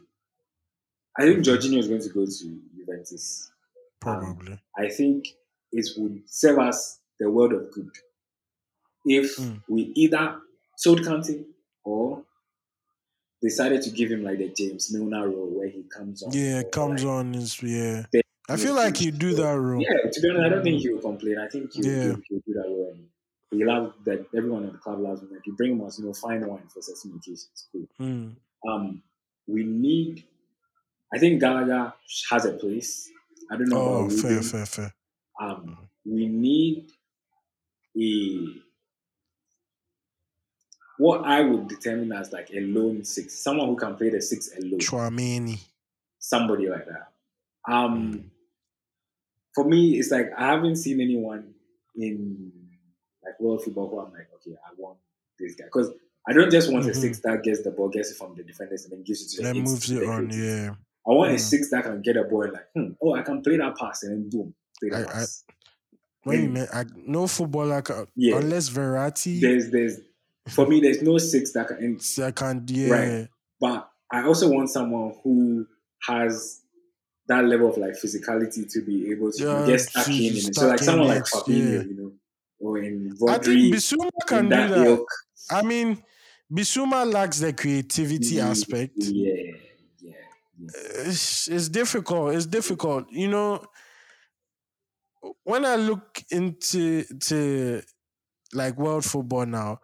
[1.18, 3.51] I think Jorginho is going to go to Juventus.
[4.01, 4.59] Probably.
[4.77, 5.27] I think
[5.73, 7.90] it would serve us the world of good
[9.05, 9.62] if Mm.
[9.68, 10.40] we either
[10.77, 11.44] sold Kante
[11.85, 12.23] or
[13.42, 16.33] decided to give him like the James Milner role where he comes on.
[16.33, 17.35] yeah, comes like, on.
[17.35, 18.05] Is yeah.
[18.49, 19.81] I feel like he'd do that role.
[19.81, 21.38] Yeah, to be honest, I don't think he will complain.
[21.38, 22.03] I think he'll, Yeah.
[22.03, 22.92] he'll, he'll do that role.
[22.94, 23.09] And
[23.59, 25.31] he loves that everyone in the club loves him.
[25.33, 27.68] Like you bring him as you know fine wine for certain occasions.
[27.73, 27.87] Cool.
[28.01, 28.35] Mm.
[28.68, 29.03] Um,
[29.46, 30.25] we need.
[31.12, 31.92] I think Gallagher
[32.31, 33.11] has a place.
[33.51, 34.42] I don't know Oh, fair, Ruben.
[34.49, 34.94] fair, fair.
[35.40, 36.90] Um, we need
[37.99, 38.46] a
[40.99, 44.51] what I would determine as like a lone six, someone who can play the six
[44.59, 45.59] alone, Chouameni.
[46.18, 47.09] somebody like that.
[47.66, 48.31] Um,
[49.55, 51.55] for me, it's like I haven't seen anyone
[51.96, 52.53] in
[53.25, 54.99] like world football who I'm like, okay, I want
[55.38, 55.90] this guy because
[56.29, 56.96] I don't just want a Mhm.
[57.01, 59.42] six that gets the ball, gets it from the defenders, and then gives it to
[59.42, 60.31] the Then moves it on.
[60.31, 60.75] Yeah.
[61.07, 61.41] I want a Mm.
[61.41, 64.03] six that can get a ball and like, hmm, oh, I can play that pass
[64.03, 65.45] and then boom, play the I- I- pass.
[66.25, 66.53] When you Mm.
[66.53, 68.37] meant, I, no footballer can, Yeah.
[68.37, 69.41] unless Verratti.
[69.41, 69.99] there's there's
[70.49, 72.91] for me there's no six that can and, Second, yeah.
[72.91, 73.29] Right.
[73.61, 75.67] but I also want someone who
[76.07, 76.61] has
[77.29, 80.55] that level of like physicality to be able to Yeah, get stuck in it.
[80.55, 81.83] So like someone like Fabinho, yeah.
[81.83, 82.13] you know,
[82.59, 84.87] or in I think Rodri Bissouma in can do that that.
[84.87, 85.09] ilk.
[85.51, 86.03] I mean,
[86.53, 88.93] Bissouma lacks the creativity Yeah, aspect.
[88.99, 89.53] Yeah.
[90.61, 92.35] It's, it's difficult.
[92.35, 93.11] It's difficult.
[93.11, 93.64] You know,
[95.44, 97.83] when I look into to
[98.55, 99.81] like world football now,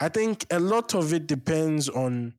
[0.00, 2.34] I think a lot of it depends on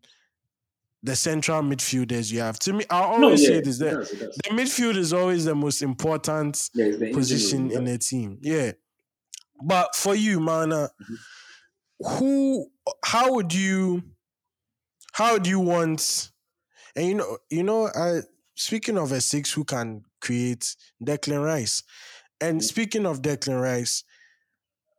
[1.03, 2.57] the central midfielders you have.
[2.59, 5.45] To me, I No, always yeah, say this it that does, the midfield is always
[5.45, 8.39] the most important Yeah, the position in a team.
[8.41, 8.73] Yeah.
[9.63, 11.15] But for you, Mana, Mm-hmm.
[11.99, 12.71] who
[13.03, 14.03] how would you
[15.13, 16.31] how do you want
[16.95, 18.21] and you know you know I
[18.55, 21.83] speaking of a six who can create Declan Rice.
[22.41, 22.65] And Mm-hmm.
[22.65, 24.03] speaking of Declan Rice,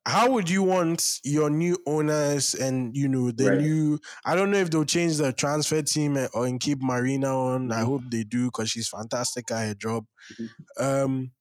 [0.07, 3.51] how would you want your new owners and you know the Right.
[3.51, 7.73] new I don't know if they'll change the transfer team or and keep Marina on.
[7.73, 7.85] I Mhm.
[7.85, 10.07] hope they do because she's fantastic at her job.
[10.31, 10.67] Mm-hmm.
[10.81, 11.33] Um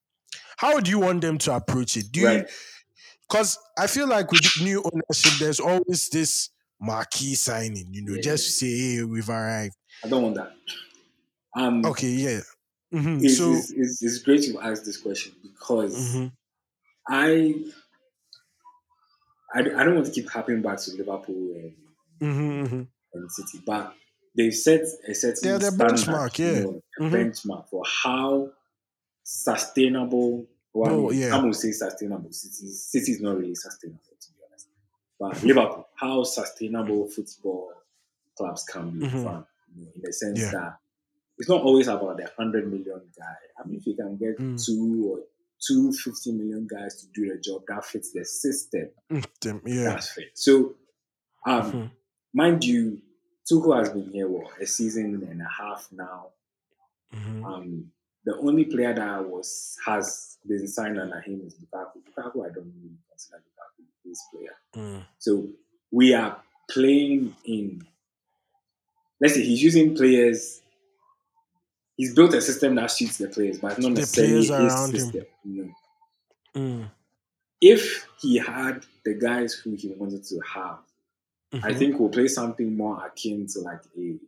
[0.58, 2.12] how would you want them to approach it?
[2.12, 2.50] Do you Right.
[3.30, 8.22] because I feel like with new ownership, there's always this marquee signing, you know, Yeah.
[8.22, 9.76] just say, hey, we've arrived.
[10.06, 10.54] I don't want that.
[11.58, 12.41] Um, Okay, yeah.
[12.94, 16.32] Mhm, it's, So, it's, it's, it's great you asked this question because mhm,
[17.10, 17.56] I,
[19.54, 21.74] I I don't want to keep harping back to Liverpool and,
[22.22, 22.88] mhm, mhm.
[23.13, 23.96] and City, but
[24.38, 26.62] they've set a certain They're standard, benchmark, you yeah.
[26.62, 27.12] know, a Mhm.
[27.12, 28.52] benchmark for how
[29.24, 30.46] sustainable.
[30.74, 31.30] Well, I Oh, mean, yeah.
[31.32, 32.32] Some will say sustainable.
[32.32, 34.68] City, City is not really sustainable, to be honest.
[35.20, 37.72] But Liverpool, how sustainable football
[38.38, 39.46] clubs can be Mhm.
[39.76, 40.52] Run, you know, in the sense Yeah.
[40.52, 40.80] that
[41.38, 43.36] it's not always about the hundred million guy.
[43.60, 44.64] I mean, if you can get Mm.
[44.66, 45.20] two or
[45.66, 49.84] two 50 million guys to do the job that fits the system, Mm, them, yeah.
[49.86, 50.32] that's fit.
[50.34, 50.76] So,
[51.46, 51.92] um, Mhm.
[52.34, 53.02] mind you,
[53.50, 56.32] Tuchel has been here what a season and a half now.
[57.14, 57.46] Mhm.
[57.46, 57.92] Um,
[58.26, 62.02] the only player that was has been signed under him is Lukaku.
[62.04, 64.56] Lukaku, I don't really consider Lukaku his player.
[64.76, 65.06] Mm.
[65.20, 65.48] So
[65.92, 67.88] we are playing in.
[69.26, 70.62] Let's say he's using players.
[71.98, 75.26] He's built a system that suits the players, but not The necessarily his system.
[75.44, 76.62] you know.
[76.62, 76.92] Mm.
[77.60, 80.78] If he had the guys who he wanted to have,
[81.54, 81.78] I Mhm.
[81.80, 84.20] think we'll play something more akin to like a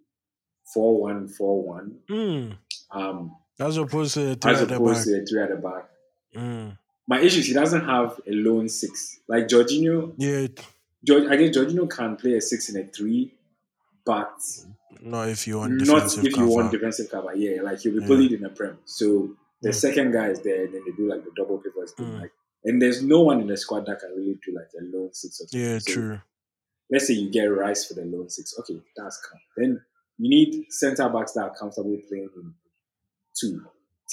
[0.73, 1.99] four-one-four-one.
[2.09, 2.57] Mm.
[2.89, 5.89] Um, As opposed to the three as opposed to a three at the back.
[6.35, 6.77] Mm.
[7.07, 9.19] My issue is he doesn't have a lone six.
[9.27, 10.47] Like Jorginho, Yeah,
[11.03, 13.33] George, I guess Jorginho can play a six and a three,
[14.07, 14.31] but
[15.01, 16.47] not if you want not defensive if you cover.
[16.55, 17.35] want defensive cover.
[17.35, 18.07] Yeah, like you'll be Yeah.
[18.07, 18.79] bullied in a prem.
[18.85, 19.75] So the Mm.
[19.75, 22.07] second guy is there, and then they do like the double pivots thing.
[22.07, 22.21] Mm.
[22.21, 22.31] Like,
[22.63, 25.39] and there's no one in the squad that can really do like a lone six
[25.41, 25.59] or something.
[25.61, 26.21] yeah, So true.
[26.89, 28.55] Let's say you get Rice for the lone six.
[28.59, 29.39] Okay, that's calm.
[29.57, 29.81] Then
[30.17, 32.53] you need centre backs that are comfortable playing in
[33.39, 33.61] two.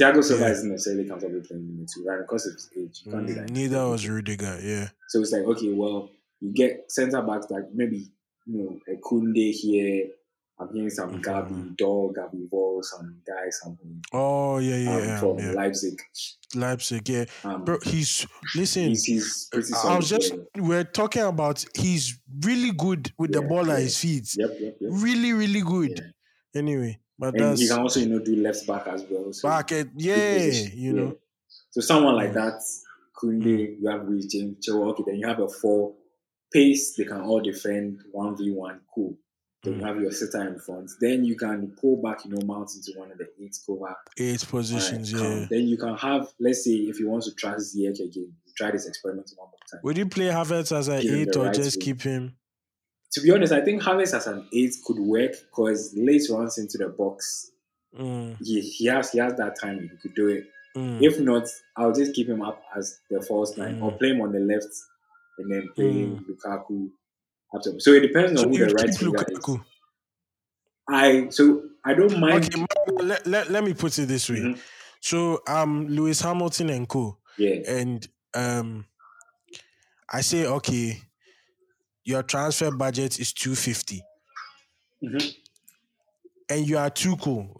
[0.00, 0.50] Thiago Silva Yeah.
[0.50, 2.20] isn't necessarily comfortable playing in the two, right?
[2.20, 3.50] Because of his age, you can't do Mm, that.
[3.50, 4.88] Neither was Rudiger, yeah.
[5.08, 8.10] So it's like, okay, well, you get centre backs like maybe,
[8.46, 10.10] you know, a Kounde here.
[10.58, 11.22] I'm hearing some Mhm.
[11.24, 15.52] Gabi, Dog, Gabi Vol, some guys, something Oh, yeah, um, yeah, from yeah.
[15.52, 16.00] Leipzig.
[16.54, 17.24] Leipzig, yeah.
[17.42, 18.90] Um, Bro, he's listen.
[18.90, 19.50] he's, he's.
[19.84, 20.62] I was just yeah.
[20.62, 24.28] we're talking about he's really good with the Yeah, ball at his feet.
[24.36, 24.90] Yep, yep, yep.
[24.94, 25.98] Really, really good.
[25.98, 26.60] Yeah.
[26.60, 29.32] Anyway, but And he can also, you know, do left back as well.
[29.32, 30.36] So back at yeah,
[30.72, 31.18] you know.
[31.72, 32.34] So someone like Mm.
[32.34, 32.62] that,
[33.16, 35.94] Kounde, you have Reece James, okay, then you have a four
[36.52, 36.94] pace.
[36.96, 38.80] They can all defend one v one.
[38.94, 39.16] Cool.
[39.62, 39.86] Then you Mm.
[39.86, 40.90] have your sitter in front.
[41.00, 43.94] Then you can pull back, you know, mount into one of the eight cover.
[44.18, 45.46] Eight positions, yeah.
[45.50, 48.86] Then you can have, let's say, if you want to try Ziyech again, try this
[48.86, 49.80] experiment one more time.
[49.82, 51.82] Would you play Havertz as an eight or right just way.
[51.82, 52.36] keep him?
[53.12, 56.76] To be honest, I think Havertz as an eight could work because late runs into
[56.78, 57.50] the box.
[57.98, 59.88] Mm, He, he has he has that time.
[59.90, 60.44] He could do it.
[60.76, 63.98] mm, If not, I'll just keep him up as the false nine or Mm.
[63.98, 64.66] play him on the left
[65.38, 66.24] and then play Mm.
[66.28, 66.90] Lukaku.
[67.78, 69.38] So it depends so on who the right winger is.
[70.88, 72.44] I so I don't mind.
[72.54, 72.64] Okay,
[73.02, 74.36] let, let, let me put it this way.
[74.40, 74.60] Mhm.
[75.00, 77.18] So um Lewis Hamilton and co.
[77.38, 78.86] Yeah, and um
[80.12, 81.00] I say okay,
[82.04, 84.02] your transfer budget is two fifty,
[85.02, 85.34] Mhm.
[86.50, 87.54] and you are Tuchel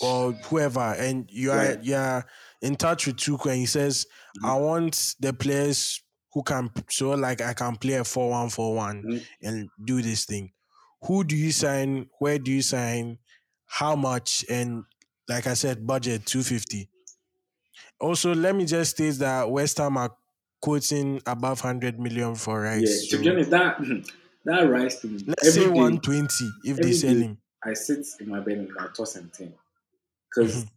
[0.00, 1.84] or whoever, and you are Right.
[1.84, 2.26] you are
[2.62, 4.06] in touch with Tuchel, and he says,
[4.38, 4.48] Mhm.
[4.48, 8.74] "I want the players who can so like I can play a four one four
[8.74, 9.26] one Mhm.
[9.42, 10.52] and do this thing."
[11.04, 12.10] Who do you sign?
[12.18, 13.18] Where do you sign?
[13.66, 14.44] How much?
[14.50, 14.84] And
[15.28, 16.90] like I said, budget two fifty.
[18.00, 20.16] Also, let me just state that West Ham are
[20.60, 22.70] quoting above hundred million for yeah.
[22.72, 23.06] Rice.
[23.08, 23.78] To so be honest, that
[24.44, 25.18] that rice thing.
[25.26, 27.38] let's say one twenty if they sell him.
[27.62, 29.52] I sit in my bed and I toss and turn
[30.30, 30.70] because Mhm.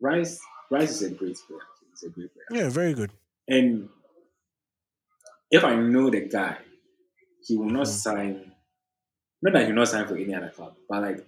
[0.00, 0.40] rice
[0.70, 1.60] rice is a great player.
[1.90, 2.46] He's a great player.
[2.64, 3.12] Yeah, very good.
[3.52, 3.88] And
[5.50, 6.56] if I know the guy,
[7.46, 7.90] he will not Mhm.
[8.04, 8.52] sign.
[9.42, 11.26] Not that he will not sign for any other club, but like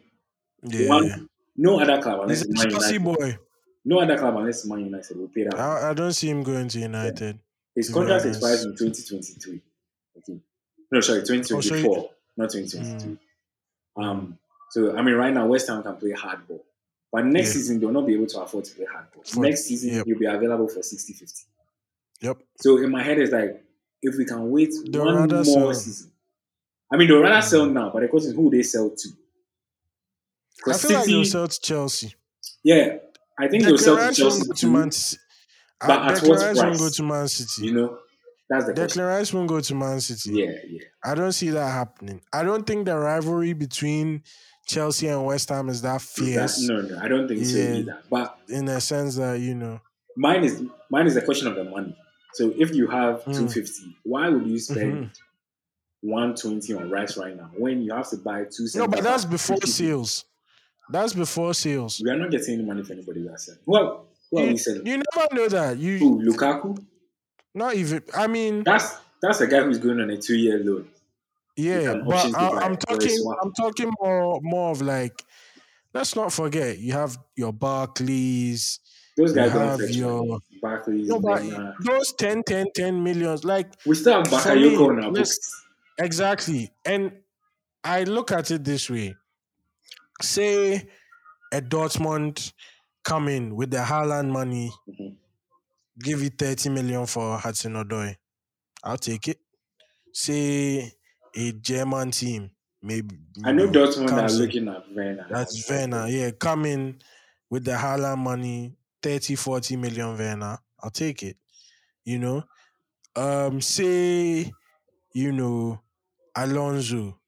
[0.62, 3.04] Yeah, one, no other club unless it's Man United.
[3.04, 3.38] boy.
[3.84, 5.54] No other club unless Man United will pay that.
[5.56, 7.38] I, I don't see him going to United.
[7.74, 9.60] His to contract expires in 2023.
[10.16, 10.40] Okay.
[10.90, 13.18] No, sorry, 2024, not 2022.
[13.96, 14.38] Um,
[14.70, 16.62] so I mean, right now West Ham can play hardball,
[17.12, 17.54] but next Yeah.
[17.54, 19.28] season they'll not be able to afford to play hardball.
[19.28, 20.06] For- next season yep.
[20.06, 21.44] he'll be available for 60-50.
[22.20, 22.38] Yep.
[22.60, 23.62] So in my head, it's like
[24.02, 25.74] if we can wait one more sell.
[25.74, 26.10] season.
[26.92, 27.48] I mean, they'll rather Mm.
[27.50, 29.08] sell now, but the question is who they sell to.
[30.66, 32.14] I feel like they'll sell to Chelsea.
[32.62, 32.96] yeah,
[33.38, 35.20] I think they'll sell to Chelsea go to too, Man City.
[35.80, 37.66] but Uh, at what Rice won't go to Man City.
[37.66, 37.98] You know,
[38.48, 38.72] that's the.
[38.72, 40.30] Declan Rice won't go to Man City.
[40.42, 40.80] Yeah, yeah.
[41.04, 42.22] I don't see that happening.
[42.32, 44.22] I don't think the rivalry between
[44.66, 47.98] Chelsea and West Ham is that That- fierce no, no, I don't think so either.
[48.08, 49.80] But in the sense that, you know,
[50.16, 51.96] mine is mine is a question of the money.
[52.34, 53.34] So if you have Mm.
[53.36, 55.10] 250, why would you spend Mhm.
[56.02, 59.56] 120 on Rice right now when you have to buy two no, but that's before
[59.64, 60.24] sales.
[60.90, 62.00] That's before sales.
[62.04, 63.60] We are not getting any money for anybody are selling.
[63.64, 64.86] Well, who are we You, selling?
[64.86, 65.78] you never know that.
[65.78, 66.84] You Who, Lukaku?
[67.54, 68.02] not even.
[68.14, 70.90] I mean, That's that's a guy who's going on a two-year loan.
[71.56, 73.16] yeah, but I, I'm talking.
[73.42, 75.24] I'm talking more more of like.
[75.94, 78.80] Let's not forget you have your Barkleys.
[79.16, 80.40] Those You guys don't have your money.
[80.64, 81.74] Barkleys, no, but Werner.
[81.80, 85.38] those 10, 10, 10 millions, like We still have Bakayoko on our books.
[85.98, 86.70] Exactly.
[86.84, 87.12] And
[87.84, 89.14] I look at it this way.
[90.22, 90.88] Say
[91.52, 92.52] a Dortmund
[93.04, 95.16] come in with the Haaland money, Mhm.
[95.98, 98.16] give you 30 million for Hudson Odoi.
[98.82, 99.40] I'll take it.
[100.12, 100.92] Say
[101.34, 102.50] a German team,
[102.82, 103.18] maybe.
[103.44, 105.26] I know know, Dortmund are looking at Werner.
[105.30, 106.06] That's Werner.
[106.08, 107.00] Yeah, come in
[107.50, 110.58] with the Haaland money, 30, 40 million Werner.
[110.82, 111.36] I'll take it.
[112.04, 112.44] You know?
[113.16, 114.50] Um, say,
[115.12, 115.80] you know,
[116.34, 117.18] Alonso,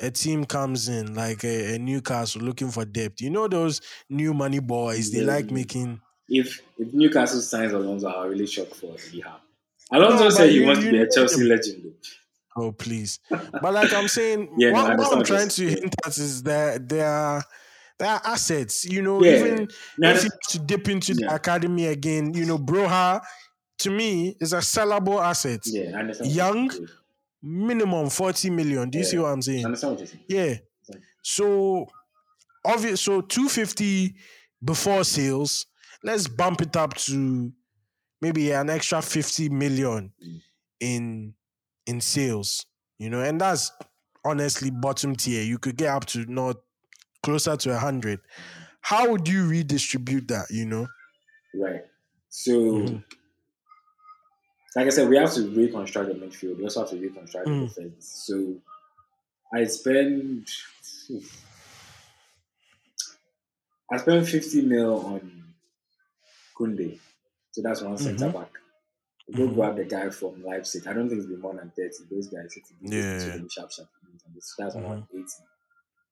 [0.00, 3.20] a team comes in like a, a Newcastle looking for depth.
[3.20, 8.28] You know those new money boys, they like making If if Newcastle signs Alonso, I'm
[8.30, 9.40] really shocked for Rehab.
[9.92, 11.48] Alonso No, said he you- wants to be a Chelsea him.
[11.48, 11.84] legend.
[11.84, 12.62] Though.
[12.66, 13.18] Oh please.
[13.30, 16.42] But like I'm saying, Yeah, no, what, what understand I'm trying to hint at is
[16.42, 17.42] that there are
[17.98, 19.36] there are assets, you know, Yeah.
[19.38, 23.20] even No, if you to dip into the academy again, you know, Broja
[23.78, 25.60] to me is a sellable asset.
[25.66, 26.28] yeah, I understand.
[26.30, 26.70] what Young.
[27.46, 28.88] Minimum 40 million.
[28.88, 29.64] Do you see what I'm saying?
[29.70, 30.14] what.
[30.28, 30.54] Yeah.
[31.22, 31.86] So
[32.64, 34.14] obvious so 250
[34.64, 35.66] before sales.
[36.02, 37.52] Let's bump it up to
[38.22, 40.40] maybe an extra 50 million Mm.
[40.80, 41.34] in
[41.86, 42.64] in sales.
[42.98, 43.70] You know, and that's
[44.24, 45.42] honestly bottom tier.
[45.42, 46.56] You could get up to not
[47.24, 48.20] closer to 100
[48.80, 50.86] how would you redistribute that you know
[51.54, 51.84] right
[52.28, 52.96] so mm-hmm.
[54.76, 57.60] like i said we have to reconstruct the midfield we also have to reconstruct mm-hmm.
[57.60, 57.74] the mm.
[57.74, 58.54] defense so
[59.54, 60.46] i spend
[63.92, 65.44] i spend 50 mil on
[66.56, 66.98] Kounde
[67.52, 68.04] so that's one mm-hmm.
[68.04, 68.50] center back
[69.32, 69.54] Go mm-hmm.
[69.54, 70.86] grab the guy from Leipzig.
[70.86, 71.90] I don't think it's been more than 30.
[72.10, 73.38] Those guys, it's yeah.
[73.50, 73.88] sharp, sharp.
[74.38, 75.24] So that's 180.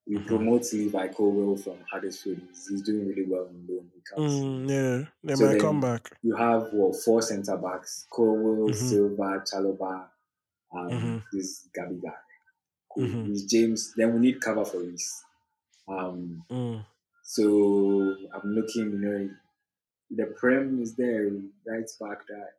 [0.07, 2.41] We promote Levi Colwill from Huddersfield.
[2.49, 3.89] He's, he's doing really well on loan.
[3.95, 4.33] He comes.
[4.33, 6.11] Mm, yeah, they So might come back.
[6.23, 8.75] You have well four centre backs: Colwill, Mhm.
[8.75, 10.07] Silva, Chalobah,
[10.75, 11.23] um, Mhm.
[11.33, 12.11] this Gabi guy.
[12.93, 13.05] Cool.
[13.05, 13.29] Mhm.
[13.29, 13.95] Reece James.
[13.97, 15.23] Then we need cover for Reece.
[15.89, 16.85] Um, Mm.
[17.23, 18.91] so I'm looking.
[18.93, 19.31] You know,
[20.11, 21.31] the prem is there,
[21.65, 22.55] right back there.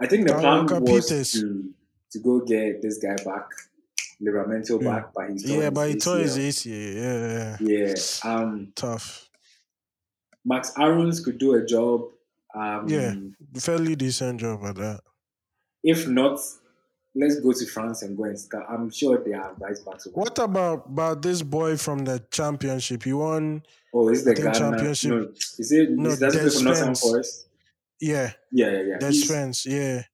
[0.00, 1.74] I think the plan was to
[2.12, 3.48] to go get this guy back,
[4.22, 4.88] Livramento Yeah.
[4.90, 6.94] back, but he's Yeah, but he tore his ACL.
[6.94, 7.94] Yeah, Yeah.
[8.24, 9.30] Um, tough.
[10.44, 12.08] Max Aarons could do a job.
[12.54, 13.14] Um, Yeah.
[13.58, 15.00] Fairly decent job at that.
[15.82, 16.40] If not,
[17.14, 18.66] let's go to France and go and start.
[18.68, 23.02] I'm sure they are right back What about about this boy from the championship?
[23.04, 23.62] He won.
[23.94, 24.52] Oh, is the Ghana?
[24.54, 25.28] championship- No,
[25.58, 25.90] is it?
[25.90, 27.46] No, is that from Nottingham Forest?
[28.00, 28.98] Yeah, Yeah, yeah, yeah.
[29.00, 29.66] that's friends.
[29.66, 30.04] Yeah.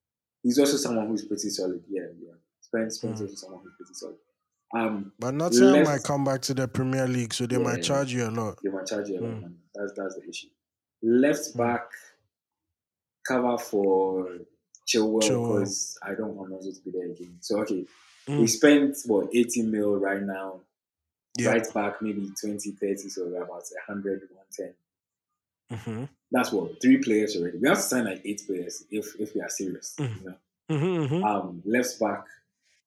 [0.42, 1.82] he's also someone who's pretty solid.
[1.88, 2.05] Yeah,
[2.74, 2.80] yeah.
[2.88, 3.22] Spence, Spence Mm.
[3.24, 4.16] also someone who's pretty solid.
[4.74, 8.12] Um, But Nottingham might come back to the Premier League, so they Yeah, might charge
[8.12, 8.58] you a lot.
[8.62, 9.54] they might charge you a lot of Mm.
[9.74, 10.48] That's that's the issue.
[11.02, 11.56] Left Mm.
[11.56, 11.90] back
[13.26, 14.38] cover for
[14.86, 17.38] Chilwell because I don't want Alonso to be there again.
[17.40, 17.86] So okay,
[18.28, 18.48] we Mm.
[18.48, 20.60] spent what 80 mil right now.
[21.38, 21.50] Yeah.
[21.50, 24.74] Right back maybe 20, 30, so we're about 100, 110.
[25.70, 26.04] Mm-hmm.
[26.30, 27.58] That's what three players already.
[27.58, 29.94] We have to sign like eight players if if we are serious.
[29.98, 30.20] Mm.
[30.22, 30.36] You know?
[30.70, 31.14] Mm-hmm.
[31.14, 31.24] Mm-hmm.
[31.24, 32.24] Um, left back,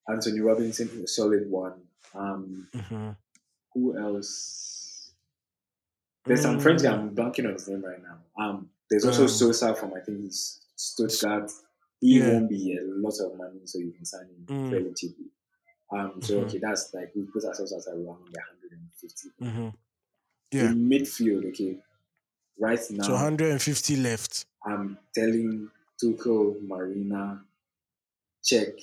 [0.10, 1.74] Antonee Robinson is a solid one.
[2.16, 3.10] Um, mm-hmm.
[3.74, 5.12] who else?
[6.26, 6.93] There's some French guy.
[6.93, 8.18] I'm blanking on his name right now.
[8.43, 11.51] Um, there's also Um, Sosa from I think he's Stuttgart.
[12.01, 12.32] He Yeah.
[12.34, 14.70] won't be a lot of money, so you can sign him Mm.
[14.70, 15.26] fairly cheaply.
[15.91, 16.45] Um, so Mhm.
[16.45, 19.30] okay, that's like we put ourselves at around 150.
[19.41, 19.70] Mm-hmm.
[20.51, 20.72] Yeah.
[20.72, 21.82] In midfield, okay,
[22.57, 24.45] right now, So 150 left.
[24.66, 25.70] I'm telling
[26.01, 27.43] Tuchel, Marina,
[28.43, 28.74] check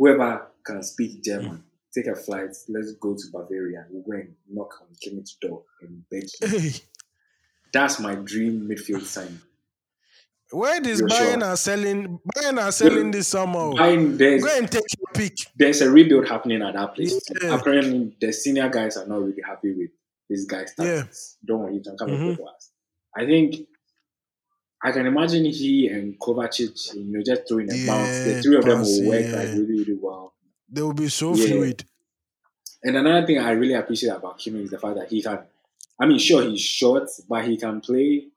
[0.00, 1.62] whoever can speak German.
[1.94, 2.56] Take a flight.
[2.68, 3.84] Let's go to Bavaria.
[3.90, 6.24] We'll go knock on Kimmich's door and beg.
[6.40, 6.70] Hey,
[7.72, 9.40] That's my dream midfield sign.
[10.52, 11.44] where You're Bayern sure?
[11.44, 13.74] are selling Bayern are selling this summer.
[14.16, 15.36] There's Go and take your pick.
[15.56, 17.20] there's a rebuild happening at that place.
[17.42, 17.56] Yeah.
[17.58, 19.90] Apparently, the senior guys are not really happy with
[20.28, 21.04] this guy's Yeah.
[21.44, 22.28] Don't worry, you can come Mhm.
[22.30, 22.70] and talk to us.
[23.16, 23.66] I think
[24.82, 28.18] I can imagine he and Kovacic, you know, just throwing a bounce.
[28.24, 29.36] The three of them will work yeah.
[29.36, 30.32] like really, really well.
[30.70, 31.46] They will be so Yeah.
[31.46, 31.84] fluid.
[32.82, 35.40] And another thing I really appreciate about him is the fact that he can.
[35.98, 38.28] I mean, sure, he's short, but he can play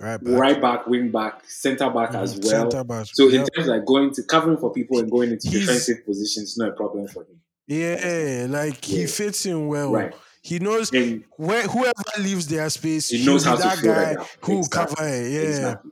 [0.00, 0.34] Right back.
[0.40, 2.84] right back, wing back, center back as Mhm, well.
[2.84, 3.06] Back.
[3.12, 6.04] So in terms of like going to covering for people and going into He's- defensive
[6.04, 7.40] positions, not a problem for him.
[7.68, 9.92] Yeah, like he fits in well.
[9.92, 10.14] Right.
[10.42, 14.14] He knows And where whoever leaves their space, He knows how to that fill guy
[14.14, 14.96] that who Exactly.
[14.96, 15.32] cover it.
[15.32, 15.90] Yeah, Exactly.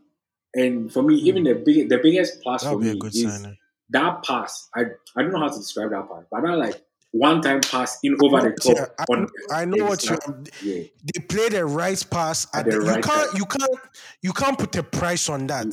[0.55, 1.44] And for me, even hmm.
[1.44, 3.57] the big, the biggest plus that'll for me good is signing.
[3.90, 4.68] that pass.
[4.74, 4.82] I
[5.16, 6.82] I don't know how to describe that pass, but that like
[7.12, 8.76] one time pass in over the top.
[8.76, 10.16] Yeah, I, on, I know what you.
[10.62, 12.47] Yeah, They play the right pass.
[12.55, 13.30] At At the the, right you can't.
[13.30, 13.36] time.
[13.36, 13.80] You can't.
[14.22, 15.66] You can't put a price on that.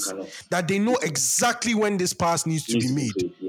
[0.50, 3.14] That they know exactly when this pass needs to needs be made.
[3.40, 3.43] yeah.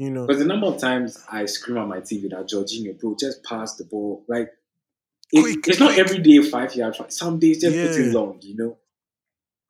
[0.00, 0.26] You know.
[0.26, 3.76] Because the number of times I scream at my TV that Jorginho, bro, just pass
[3.76, 4.24] the ball.
[4.28, 4.50] Like,
[5.30, 6.96] it- Quick, it's not every day five yard.
[6.96, 8.78] five- Some days just put it long, you know.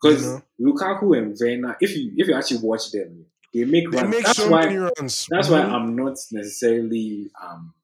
[0.00, 0.72] Because You know.
[0.72, 4.10] Lukaku and Werner, if you if you actually watch them, they make They runs.
[4.14, 5.26] make That's so why runs.
[5.28, 5.62] that's why.
[5.62, 7.74] I'm not necessarily um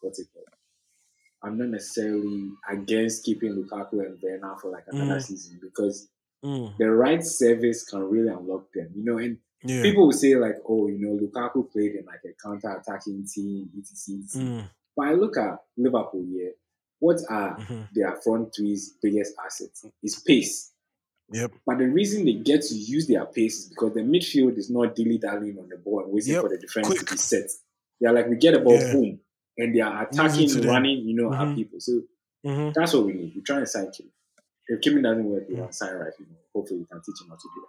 [0.00, 0.46] what's it called.
[1.42, 5.22] I'm not necessarily against keeping Lukaku and Werner for like another Mm.
[5.22, 6.08] season because
[6.44, 9.18] Mm, the right service can really unlock them, you know.
[9.18, 9.38] And
[9.68, 9.82] yeah.
[9.82, 14.18] people will say like, oh, you know, Lukaku played in like a counter-attacking team, etc.
[14.24, 14.42] etc.
[14.42, 16.52] Mm, But I look at Liverpool here.
[16.98, 17.88] What are mhm.
[17.92, 19.84] their front three's biggest assets?
[20.02, 20.72] Is pace.
[21.32, 21.52] Yep.
[21.66, 24.94] But the reason they get to use their pace is because the midfield is not
[24.94, 26.42] dilly dallying on the ball and waiting Yep.
[26.42, 27.00] for the defense Quick.
[27.00, 27.50] to be set.
[28.00, 28.92] They are like, we get the ball, Yeah.
[28.92, 29.20] boom,
[29.58, 31.54] and they are attacking, running, you know, our Mhm.
[31.56, 31.80] people.
[31.80, 32.02] So
[32.44, 32.72] Mhm.
[32.74, 33.32] that's what we need.
[33.34, 34.10] We're trying to sign Kim.
[34.68, 36.12] If Kim doesn't work, we want sign right.
[36.18, 37.60] You know, hopefully, we can teach him how to do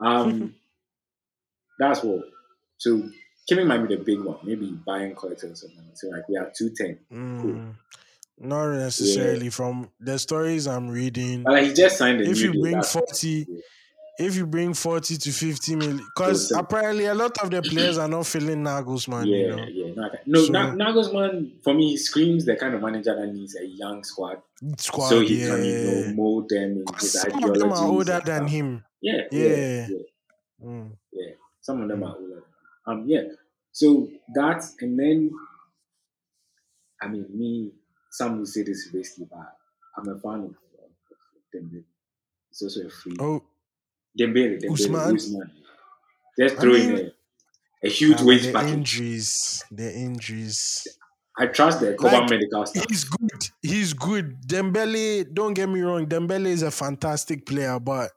[0.00, 0.06] that.
[0.06, 0.54] Um,
[1.88, 2.22] that's what.
[2.78, 3.02] So
[3.48, 4.38] Kim might be the big one.
[4.42, 5.78] Maybe buying collector or something.
[5.94, 6.98] So like we have two ten.
[7.12, 7.74] Mm,
[8.38, 11.42] not necessarily from the stories I'm reading.
[11.44, 13.60] But like he just signed a If you deal, bring 40, yeah.
[14.18, 18.08] if you bring 40 to 50 million, because apparently a lot of the players are
[18.08, 19.66] not feeling Nagelsmann, Yeah, you know.
[19.68, 19.92] yeah.
[19.94, 23.66] No, no So- Na- Nagelsmann for me screams the kind of manager that needs a
[23.66, 24.38] young squad,
[24.78, 25.48] Squad, so he yeah.
[25.54, 27.62] can you know mold them in his Some ideologies.
[27.62, 28.84] of them are older than him.
[29.00, 29.88] Yeah, yeah, Yeah.
[31.12, 31.32] yeah.
[31.62, 32.44] Some of them are older.
[32.86, 33.22] Um, yeah.
[33.72, 35.30] So that and then,
[37.00, 37.72] I mean, me.
[38.10, 39.56] Some will say this is risky, but
[39.96, 41.84] I'm a fan of, of, of Dembele.
[42.50, 43.42] It's also a free Oh,
[44.18, 45.14] Dembele, Dembele, Usman?
[45.16, 45.50] Usman.
[46.38, 47.12] Just I throwing mean-
[47.82, 48.72] a, a huge ah, weight the package.
[48.72, 49.64] injuries.
[49.70, 50.86] The injuries.
[51.38, 52.84] I trust the Cobham Like, medical staff.
[52.88, 53.48] He's good.
[53.62, 54.42] He's good.
[54.46, 58.10] Dembele, don't get me wrong, Dembele is a fantastic player, but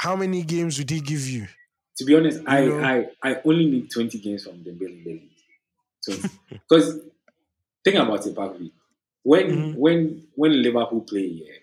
[0.00, 1.48] how many games would he give you?
[1.98, 2.80] To be honest, I, know?
[2.80, 5.30] I I only need 20 games from Dembele in the league.
[6.04, 6.28] 20.
[6.50, 7.00] Because
[7.84, 8.70] think about it, Pavli.
[9.24, 9.74] When Mhm.
[9.76, 11.54] when when Liverpool play here,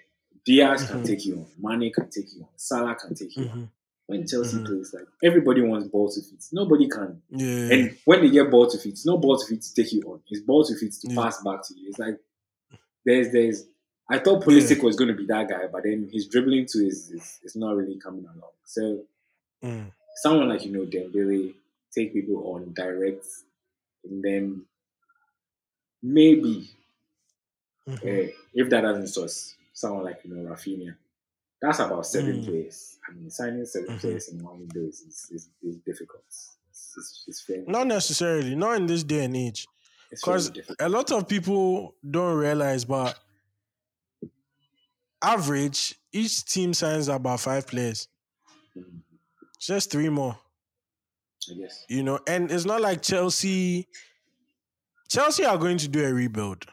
[0.45, 1.05] Diaz can Mhm.
[1.07, 1.47] take you on,
[1.79, 3.57] Mane can take you on, Salah can take you on.
[3.59, 3.69] Mhm.
[4.07, 4.65] When Chelsea Mhm.
[4.65, 6.43] plays, like everybody wants ball to feet.
[6.51, 7.21] Nobody can.
[7.31, 7.73] Yeah.
[7.73, 10.01] And when they get ball to feet, it's not ball to feet to take you
[10.11, 10.21] on.
[10.29, 11.15] It's ball to feet to Yeah.
[11.15, 11.87] pass back to you.
[11.89, 12.19] It's like
[13.05, 13.65] there's there's
[14.07, 17.09] I thought Pulisic was going to be that guy, but then his dribbling too is,
[17.09, 18.51] is is not really coming along.
[18.65, 19.07] So
[19.63, 19.91] Mm.
[20.15, 21.55] Someone like you know Dembele
[21.91, 23.25] take people on direct,
[24.03, 24.65] and then
[26.01, 26.69] maybe
[27.87, 28.09] Mhm.
[28.09, 30.95] eh, if that doesn't source someone like you know Raphinha,
[31.61, 32.45] that's about seven Mm.
[32.45, 32.99] players.
[33.07, 33.99] I mean, signing 7 Mhm.
[33.99, 36.23] players in one window is is, is, is difficult.
[36.27, 36.57] It's,
[36.97, 39.67] it's, it's Not necessarily, not in this day and age.
[40.09, 43.19] Because a lot of people don't realize, but
[45.21, 48.07] average, each team signs about five players.
[48.75, 49.01] Mm,
[49.59, 50.37] Just three more.
[51.49, 51.85] I guess.
[51.89, 53.87] you know, and it's not like Chelsea.
[55.09, 56.65] Chelsea are going to do a rebuild.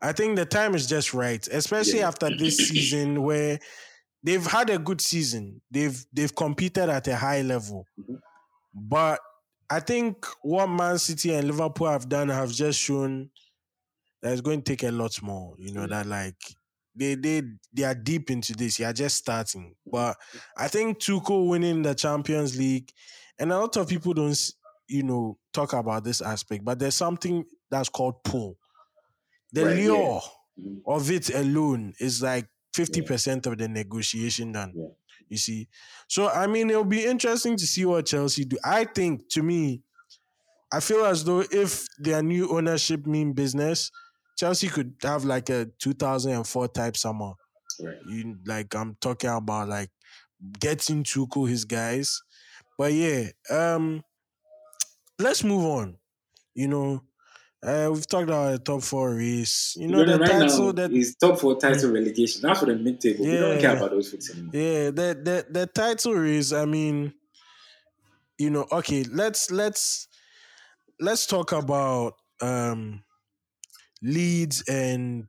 [0.00, 2.08] I think the time is just right, especially Yeah.
[2.08, 3.60] after this season where
[4.24, 5.60] they've had a good season.
[5.70, 8.18] They've they've competed at a high level, Mhm.
[8.74, 9.20] but
[9.70, 13.30] I think what Man City and Liverpool have done have just shown
[14.20, 15.54] that it's going to take a lot more.
[15.58, 15.90] You know Mm.
[15.90, 16.40] that like
[16.94, 18.78] they they they are deep into this.
[18.78, 20.16] You are just starting, but
[20.56, 22.90] I think Tuchel winning the Champions League,
[23.38, 24.38] and a lot of people don't,
[24.88, 26.64] you know, talk about this aspect.
[26.64, 28.58] But there's something that's called pull.
[29.52, 30.20] The Right, lure
[30.60, 30.82] Mhm.
[30.86, 34.72] of it alone is like 50% of the negotiation done.
[34.76, 34.88] Yeah.
[35.28, 35.68] You see?
[36.08, 38.58] So, I mean, it'll be interesting to see what Chelsea do.
[38.64, 39.82] I think, to me,
[40.72, 43.90] I feel as though if their new ownership mean business,
[44.36, 47.32] Chelsea could have like a 2004 type summer.
[47.80, 47.96] Right.
[48.08, 49.90] You like I'm talking about like
[50.58, 52.20] getting Tuchel his guys.
[52.78, 54.02] But yeah, um
[55.18, 55.96] let's move on.
[56.54, 57.02] You know,
[57.64, 59.74] uh we've talked about the top four race.
[59.78, 62.42] You know, You know, the right title now that is top four title relegation.
[62.42, 63.24] That's for the mid table.
[63.24, 64.50] We don't care about those things anymore.
[64.54, 67.14] yeah, the the the title race, I mean,
[68.38, 70.08] you know, okay, let's let's
[71.00, 73.02] let's talk about um
[74.02, 75.26] Leeds and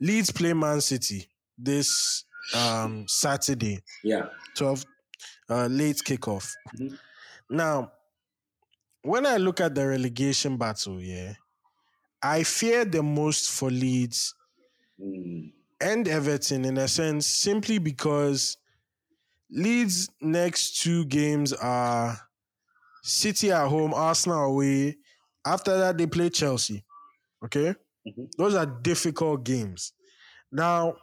[0.00, 1.26] Leeds play Man City
[1.56, 2.24] this
[2.54, 3.80] um Saturday.
[4.02, 4.26] Yeah.
[4.56, 4.84] 12
[5.50, 6.52] uh, late kickoff.
[6.76, 6.98] Mhm.
[7.50, 7.92] Now,
[9.02, 11.34] when I look at the relegation battle, yeah,
[12.22, 14.34] I fear the most for Leeds
[15.00, 15.52] Mm.
[15.80, 18.56] and Everton in a sense, simply because
[19.48, 22.18] Leeds' next two games are
[23.02, 24.98] City at home, Arsenal away.
[25.44, 26.84] After that, they play Chelsea.
[27.44, 27.74] Okay?
[28.06, 28.30] Mhm.
[28.36, 29.92] Those are difficult games.
[30.50, 30.96] Now,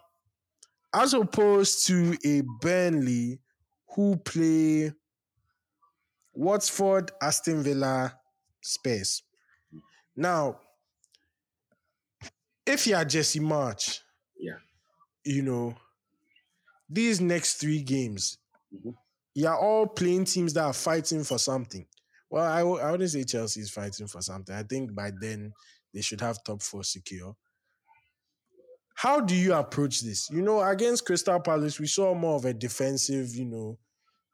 [0.94, 3.40] as opposed to a Burnley
[3.96, 4.94] who play
[6.34, 8.20] Watford, Aston Villa,
[8.62, 9.24] Spurs.
[10.16, 10.60] Now,
[12.66, 14.00] if you are Jesse Marsch,
[14.38, 14.58] Yeah.
[15.24, 15.76] you know,
[16.90, 18.38] these next three games,
[18.74, 18.96] Mhm.
[19.34, 21.88] you're all playing teams that are fighting for something.
[22.30, 24.54] Well, I, I wouldn't say Chelsea is fighting for something.
[24.56, 25.54] I think by then
[25.96, 27.36] they should have top four secure.
[28.96, 30.30] How do you approach this?
[30.30, 33.80] You know, against Crystal Palace, we saw more of a defensive, you know,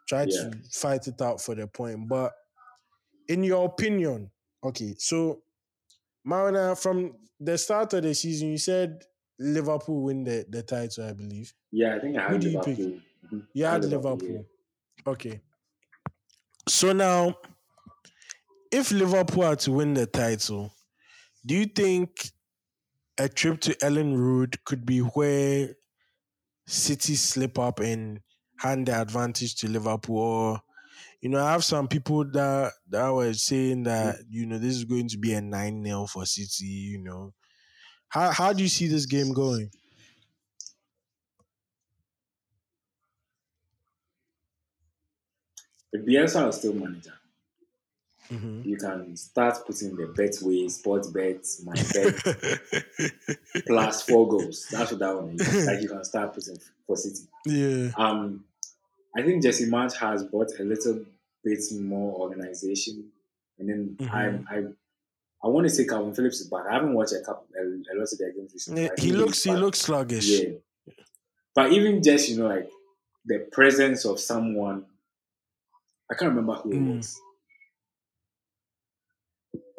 [0.09, 0.49] try Yeah.
[0.49, 2.07] to fight it out for the point.
[2.09, 2.33] But
[3.29, 4.31] in your opinion,
[4.63, 5.43] okay, so
[6.23, 9.03] Marina, from the start of the season, you said
[9.39, 11.53] Liverpool win the, the title, I believe.
[11.71, 12.75] Yeah, I think I Who had do you Liverpool.
[12.75, 13.31] pick?
[13.31, 13.47] Mhm.
[13.53, 14.45] You had had Liverpool.
[15.07, 15.41] Okay.
[16.67, 17.39] So now,
[18.71, 20.71] if Liverpool are to win the title,
[21.45, 22.31] do you think
[23.17, 25.75] a trip to Elland Road could be where
[26.67, 28.21] City slip up and
[28.57, 30.17] hand the advantage to Liverpool?
[30.17, 30.61] Or,
[31.21, 34.85] you know, I have some people that that were saying that, you know, this is
[34.85, 37.33] going to be a 9 0 for City, you know.
[38.09, 39.71] How how do you see this game going?
[45.93, 47.13] If Bielsa is still manager,
[48.29, 48.65] Mhm.
[48.65, 54.67] you can start putting the bet way, sports bets, my bet plus four goals.
[54.71, 55.65] That's what that one is.
[55.67, 56.57] Like you can start putting
[56.87, 57.23] for City.
[57.45, 57.89] yeah.
[57.97, 58.45] Um,
[59.17, 61.05] I think Jesse Marsch has brought a little
[61.43, 63.11] bit more organization,
[63.59, 64.09] and then Mhm.
[64.11, 64.63] I I
[65.43, 66.65] I want to say Kalvin Phillips is back.
[66.69, 68.83] I haven't watched a couple a, a lot of their games recently.
[68.83, 70.29] Yeah, He looks he looks sluggish.
[70.29, 70.49] Yeah.
[71.53, 72.69] But even just, you know, like
[73.25, 74.85] the presence of someone,
[76.09, 76.91] I can't remember who Mm.
[76.93, 77.19] it was.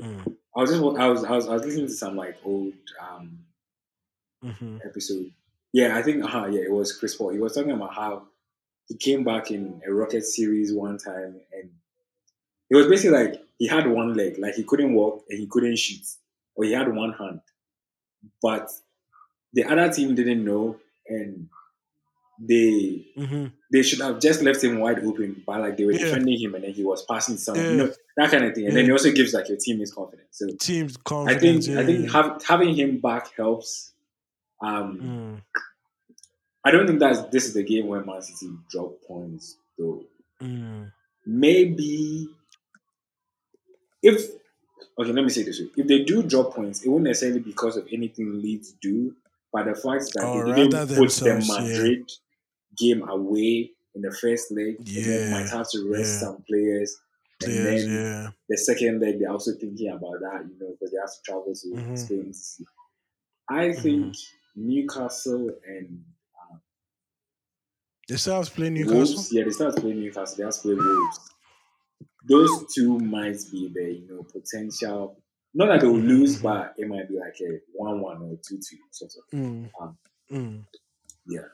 [0.02, 2.72] Mm, I was just, I was, I was, I was listening to some like old
[3.00, 3.38] um,
[4.44, 4.84] mhm.
[4.84, 5.30] episode.
[5.72, 7.30] Yeah, I think, uh yeah, it was Chris Paul.
[7.30, 8.24] He was talking about how
[8.88, 11.70] he came back in a Rocket series one time and
[12.68, 15.78] it was basically like he had one leg, like he couldn't walk and he couldn't
[15.78, 16.04] shoot,
[16.56, 17.40] or he had one hand.
[18.40, 18.70] But
[19.52, 21.48] the other team didn't know and
[22.44, 23.52] they Mhm.
[23.70, 26.04] they should have just left him wide open, but like they were Yeah.
[26.06, 27.70] defending him and then he was passing someone, Yeah.
[27.70, 28.66] you know, that kind of thing.
[28.66, 28.90] And then Yeah.
[28.90, 30.28] it also gives like your teammates confidence.
[30.32, 31.66] So Teams I confidence.
[31.66, 33.92] think I think have, having him back helps.
[34.60, 35.42] Um, Mm,
[36.64, 40.04] I don't think that's this is the game where Man City drop points though.
[40.40, 40.90] mm,
[41.26, 42.28] Maybe
[44.02, 44.30] if
[44.98, 47.50] okay, let me say this way: if they do drop points, it won't necessarily be
[47.50, 49.14] because of anything Leeds do,
[49.52, 51.60] but the fact that Or they didn't put the themselves, yeah.
[51.60, 52.10] Madrid
[52.76, 56.20] game away in the first leg, Yeah, might have to rest yeah.
[56.28, 56.96] some players.
[57.40, 58.30] players, and then yeah.
[58.48, 61.54] the second leg, they're also thinking about that, you know, because they have to travel
[61.54, 61.98] to Mhm.
[61.98, 62.32] Spain.
[62.32, 62.64] to.
[63.48, 64.14] I think
[64.54, 66.04] Newcastle and
[66.40, 66.56] uh,
[68.08, 68.96] They still have to play Newcastle.
[68.98, 70.36] Wolves, yeah, they start playing Newcastle.
[70.36, 71.30] They have to play Wolves.
[72.24, 75.16] Those two might be the you know potential.
[75.54, 76.42] Not that they will lose, Mhm.
[76.42, 79.98] but it might be like a one-one or two-two sort of Mm, Um,
[80.30, 80.64] mm,
[81.26, 81.48] yeah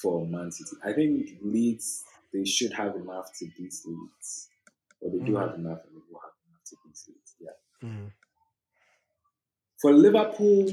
[0.00, 0.76] for Man City.
[0.84, 4.48] I think Leeds they should have enough to beat Leeds,
[5.00, 5.40] or they do Mhm.
[5.40, 7.34] have enough, and they will have enough to beat Leeds.
[7.40, 7.88] Yeah.
[7.88, 8.12] mm.
[9.80, 10.66] For Liverpool,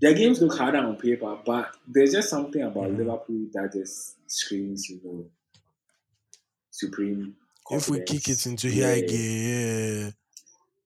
[0.00, 2.96] their games look harder on paper, but there's just something about Mhm.
[2.98, 5.30] Liverpool that just screams, you know,
[6.70, 7.36] supreme.
[7.70, 8.94] If we kick it into Yeah.
[8.94, 9.06] here,
[10.06, 10.10] yeah.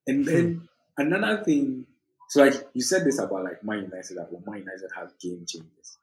[0.06, 0.68] And then
[0.98, 1.86] another thing,
[2.30, 5.44] So like you said this about like Man United that well, Man United have game
[5.46, 5.98] changers.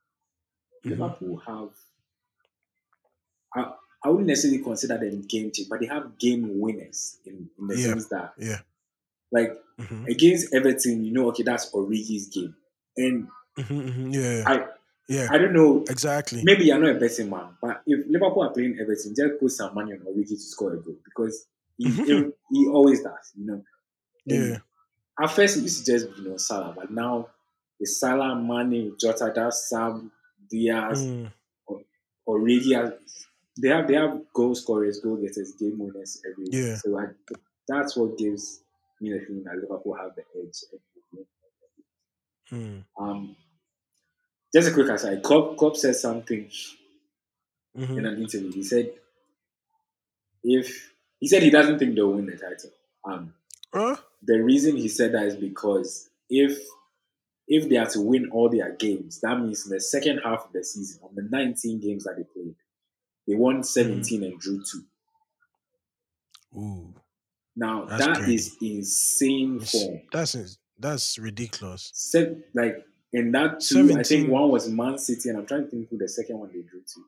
[0.86, 0.90] Mhm.
[0.92, 1.70] Liverpool have.
[3.56, 3.74] I,
[4.04, 7.78] I wouldn't necessarily consider them game changers, but they have game winners in, in the
[7.78, 7.88] Yeah.
[7.88, 8.60] sense that Yeah.
[9.32, 10.08] like Mhm.
[10.08, 12.56] against Everton, you know, okay, that's Origi's game,
[12.98, 13.28] and
[13.58, 14.14] Mhm, mhm.
[14.14, 14.44] Yeah.
[14.48, 14.68] I
[15.10, 15.28] yeah.
[15.30, 15.84] I don't know.
[15.90, 16.42] Exactly.
[16.44, 19.76] Maybe you're not a betting man, but if Liverpool are playing Everton, just put some
[19.76, 21.46] money on Origi to score a goal because
[21.78, 23.64] he, he, he always does, you know.
[24.30, 24.58] And Yeah.
[25.20, 27.28] At first, it used to just be you know Salah, but now
[27.80, 30.12] it's Salah, Mane, Jota, that's Sam,
[30.52, 31.32] Diaz, Mm.
[32.28, 32.76] Origi.
[32.76, 33.00] has-
[33.62, 36.46] They have they have goal scorers, goal getters, game winners every.
[36.52, 36.76] Yeah.
[36.78, 37.06] So I,
[37.68, 38.64] that's what gives
[39.02, 40.58] me the feeling that Liverpool have the edge.
[42.52, 42.84] Mm.
[43.00, 43.36] Um,
[44.54, 45.24] just a quick aside.
[45.24, 46.50] Klopp, Klopp said something
[47.76, 48.08] in Mhm.
[48.08, 48.52] an interview.
[48.52, 48.94] He said,
[50.44, 52.72] if he said he doesn't think they'll win the title.
[53.06, 53.34] Um,
[53.74, 53.96] Huh?
[54.22, 56.68] the reason he said that is because if
[57.48, 60.54] if they are to win all their games, that means in the second half of
[60.54, 62.56] the season, on the 19 games that they played,
[63.28, 64.84] they won 17 and drew two.
[66.58, 66.94] Ooh.
[67.56, 68.34] Now That's that crazy.
[68.34, 70.02] is insane It's- form.
[70.12, 71.92] That's that's ridiculous.
[71.94, 72.84] Se- like
[73.14, 75.98] in that two, I think one was Man City, and I'm trying to think who
[75.98, 77.02] the second one they drew to.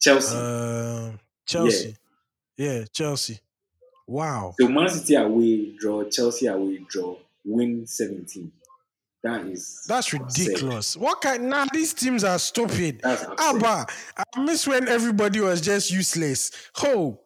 [0.00, 0.36] Chelsea.
[0.36, 1.96] Um, Chelsea.
[2.56, 2.84] Yeah.
[2.92, 3.38] Chelsea.
[4.06, 4.54] Wow.
[4.58, 8.50] So Man City away draw, Chelsea away draw, win 17.
[9.26, 10.96] That is That's ridiculous.
[10.96, 11.48] What kind?
[11.50, 13.00] Nah, these teams are stupid.
[13.04, 16.52] Abba, I miss when everybody was just useless.
[16.84, 17.18] Oh,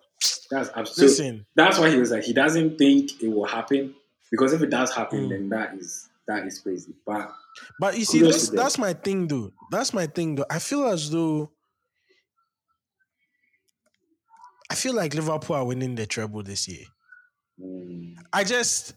[0.51, 1.03] That's absurd.
[1.03, 1.47] listen.
[1.55, 3.95] That's why he was like he doesn't think it will happen
[4.31, 5.29] because if it does happen, Mm.
[5.29, 6.95] then that is that is crazy.
[7.05, 7.31] But
[7.79, 9.53] But you see, that's that's my thing, though.
[9.71, 10.47] That's my thing, though.
[10.49, 11.51] I feel as though
[14.71, 16.87] I feel like Liverpool are winning the treble this year.
[17.61, 18.95] mm, I just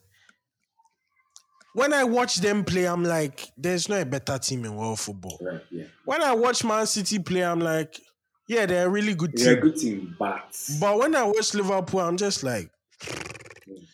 [1.74, 5.38] when I watch them play, I'm like, there's no a better team in world football.
[5.42, 8.00] right, yeah, When I watch Man City play, I'm like,
[8.48, 9.46] yeah, they're a really good team.
[9.46, 10.44] they're a good team, but
[10.80, 12.70] But when I watch Liverpool, I'm just like,
[13.02, 13.86] mm.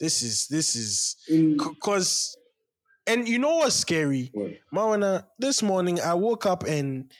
[0.00, 2.36] this is this is because,
[3.06, 5.24] and you know what's scary, well, Mawana?
[5.38, 7.10] This morning I woke up and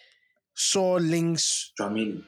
[0.55, 2.25] saw links, Tchouameni,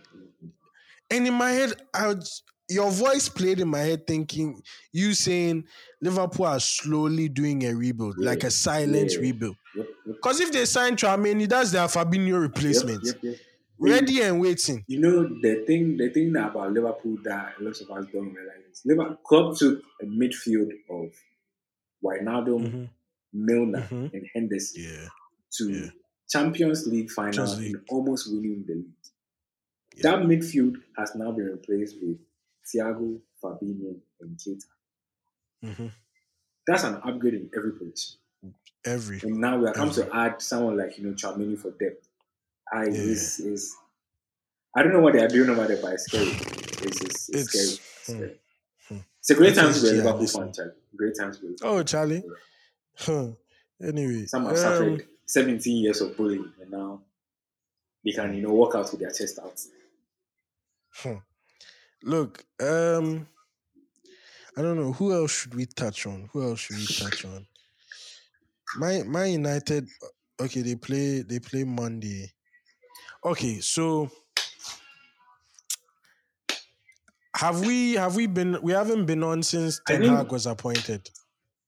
[1.11, 4.63] and in my head, I was- your voice played in my head, thinking
[4.93, 5.65] you saying
[6.01, 9.19] Liverpool are slowly doing a rebuild, like a silent yeah.
[9.21, 9.57] rebuild.
[9.77, 13.37] Yep, yep, Because if they sign Tchouameni, that's their Fabinho replacement, Yep, yep, yep.
[13.79, 14.85] ready and waiting.
[14.87, 18.83] You know the thing, the thing about Liverpool that lots of us don't realize is
[18.85, 21.13] Liverpool club took a midfield of
[22.05, 22.89] Wijnaldum, Mhm,
[23.33, 24.13] Milner, mhm.
[24.13, 25.09] and Henderson Yeah,
[25.59, 25.91] to Yeah.
[26.29, 27.75] Champions League final Champions League.
[27.75, 28.95] and almost winning the league.
[29.97, 30.03] Yeah.
[30.17, 32.19] That midfield has now been replaced with
[32.75, 34.65] Thiago, Fabinho, and Keita.
[35.65, 35.93] mhm.
[36.67, 38.19] That's an upgrade in every position.
[38.85, 42.09] every And now we are come to add someone like you know Tchouameni for depth.
[42.73, 42.91] I Yeah.
[43.13, 43.77] is is
[44.75, 46.29] I don't know what they are doing over there, but it's scary.
[46.29, 47.65] It's, it's, it's, It's- scary.
[47.65, 48.41] It's, hmm, scary.
[48.89, 48.97] hmm.
[49.19, 50.73] it's a great time to be a Liverpool fan, Charlie.
[50.97, 51.57] Great time to be.
[51.63, 52.23] Oh, Charlie.
[52.97, 53.29] Huh.
[53.83, 57.03] Anyway, Some have um, suffered 17 years of bullying, and now
[58.05, 59.59] they can you know walk out with their chest out.
[62.03, 63.27] Look, um,
[64.57, 66.29] I don't know who else should we touch on.
[66.33, 67.47] Who else should we touch on?
[68.77, 69.89] My my United.
[70.41, 71.23] Okay, they play.
[71.23, 72.33] They play Monday.
[73.25, 74.11] Okay, so
[77.37, 78.59] have we have we been?
[78.63, 81.09] We haven't been on since Ten Hag was appointed.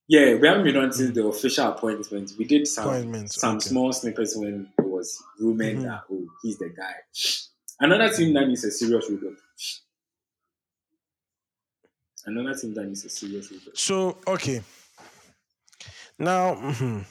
[0.09, 2.33] Yeah, we haven't been on since the official appointment.
[2.39, 3.69] We did some some okay.
[3.69, 5.83] small snippets when it was rumored Mhm.
[5.85, 6.95] that oh he's the guy.
[7.81, 9.37] Another team that needs a serious rebuild.
[12.25, 13.77] Another team that needs a serious rebuild.
[13.77, 14.63] So okay.
[16.19, 17.05] Now, mhm.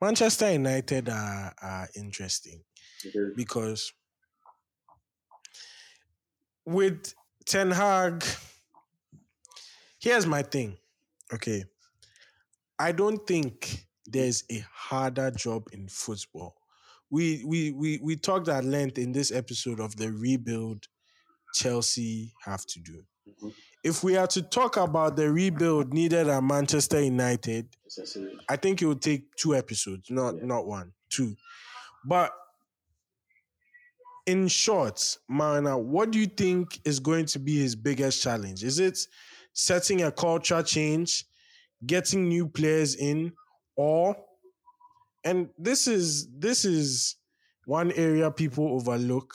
[0.00, 2.62] Manchester United are, are interesting.
[3.02, 3.92] Because- because
[6.66, 7.14] with
[7.46, 8.24] Ten Hag,
[9.98, 10.76] here's my thing.
[11.32, 11.64] Okay.
[12.78, 16.56] I don't think there's a harder job in football.
[17.10, 20.86] We we we we talked at length in this episode of the rebuild
[21.54, 23.04] Chelsea have to do.
[23.28, 23.54] Mhm.
[23.82, 28.38] If we are to talk about the rebuild needed at Manchester United, It's a serious-
[28.48, 30.44] I think it would take two episodes, not Yeah.
[30.44, 31.36] not one, two.
[32.04, 32.32] But
[34.26, 38.62] in short, Marina, what do you think is going to be his biggest challenge?
[38.62, 38.98] Is it
[39.54, 41.24] setting a culture change,
[41.86, 43.32] getting new players in,
[43.76, 44.16] or
[45.24, 47.16] and this is this is
[47.64, 49.34] one area people overlook,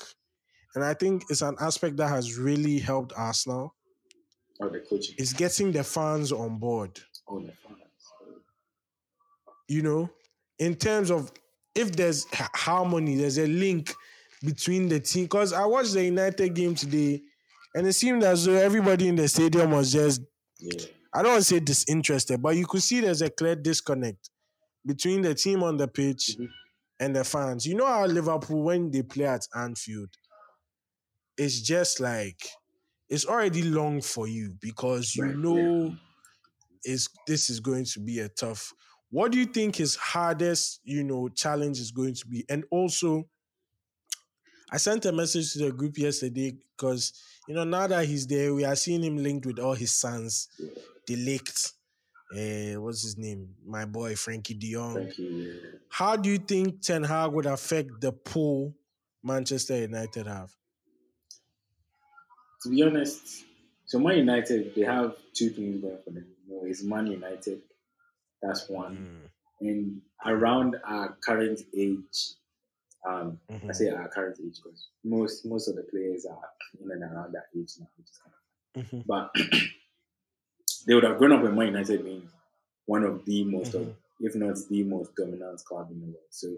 [0.76, 3.75] and I think it's an aspect that has really helped Arsenal
[4.62, 5.16] Oh, the coaching.
[5.18, 6.98] is getting the fans on board.
[7.28, 7.80] Oh, the fans.
[9.68, 10.10] you know,
[10.60, 11.32] in terms of
[11.74, 13.94] if there's harmony, there's a link
[14.44, 15.26] between the team.
[15.26, 17.22] Because I watched the United game today,
[17.74, 20.22] and it seemed as though everybody in the stadium was just
[20.60, 20.86] Yeah.
[21.14, 24.30] I don't want to say disinterested, but you could see there's a clear disconnect
[24.86, 26.50] between the team on the pitch Mhm.
[27.00, 27.66] and the fans.
[27.66, 30.10] You know how Liverpool, when they play at Anfield,
[31.38, 32.42] it's just like
[33.16, 35.42] it's already long for you because you Right, yeah.
[35.42, 35.96] know
[36.84, 38.74] is this is going to be a tough.
[39.10, 42.46] What do you think his hardest, you know, challenge is going to be?
[42.50, 43.24] And also,
[44.72, 47.14] I sent a message to the group yesterday because
[47.48, 50.48] you know now that he's there, we are seeing him linked with all his sons.
[51.08, 51.74] the licked.
[52.36, 53.50] Uh, what's his name?
[53.66, 55.10] My boy Frenkie De Jong.
[55.18, 55.54] Yeah.
[55.90, 58.76] How do you think Ten Hag would affect the pull
[59.24, 60.52] Manchester United have?
[62.66, 63.46] To be honest,
[63.86, 66.26] so Man United they have two things going for them.
[66.48, 67.62] You know, it's Man United.
[68.42, 69.22] That's one.
[69.62, 72.34] And around our current age,
[73.08, 73.76] um, I Mhm.
[73.76, 76.50] say our current age because most most of the players are
[76.82, 79.06] in and around that age now, which is kind of Mhm.
[79.06, 79.32] but
[80.88, 82.28] they would have grown up with Man United being
[82.88, 83.96] one of the most, of, Mhm.
[84.22, 86.32] if not the most dominant club in the world.
[86.32, 86.58] So,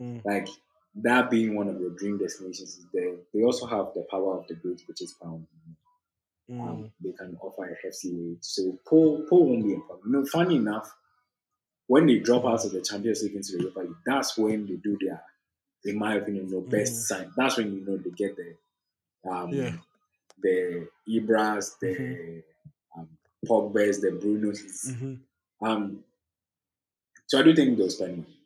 [0.00, 0.24] Mm.
[0.24, 0.48] like
[0.96, 3.14] that being one of your dream destinations is there.
[3.32, 5.46] They also have the power of the great British pound.
[6.50, 6.60] Mm.
[6.60, 8.38] Um, they can offer a hefty wage.
[8.40, 10.00] So, Paul, Paul won't be a problem.
[10.06, 10.94] You know, funny enough,
[11.86, 14.76] when they drop out of the Champions League into the Europa League, that's when they
[14.76, 15.22] do their,
[15.84, 16.96] in my opinion, the best Mhm.
[16.96, 17.32] sign.
[17.36, 18.56] That's when you know they get the,
[19.30, 19.76] um, Yeah.
[20.42, 22.42] the Ibras, the
[22.96, 23.08] um,
[23.46, 24.90] Pogba's, the Bruno's.
[24.90, 25.20] Mhm.
[25.60, 26.04] Um,
[27.26, 28.37] so I do think they'll spend money.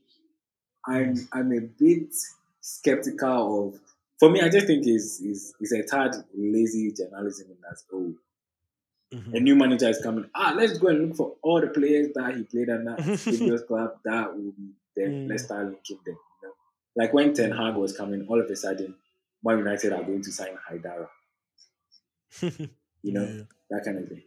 [0.86, 2.14] I'm I'm a bit
[2.60, 3.80] skeptical of.
[4.18, 7.78] For me, I just think is is is a tad lazy journalism in that.
[7.92, 8.14] Oh,
[9.12, 9.34] Mhm.
[9.36, 10.30] a new manager is coming.
[10.34, 13.98] Ah, let's go and look for all the players that he played under previous club
[14.04, 15.08] that will be there.
[15.08, 15.28] Mm.
[15.28, 16.16] Let's start linking them.
[16.42, 16.54] You know?
[16.96, 18.94] Like when Ten Hag was coming, all of a sudden,
[19.44, 21.08] Man United are going to sign Haidara.
[23.02, 23.42] You know Yeah.
[23.70, 24.22] that kind of thing.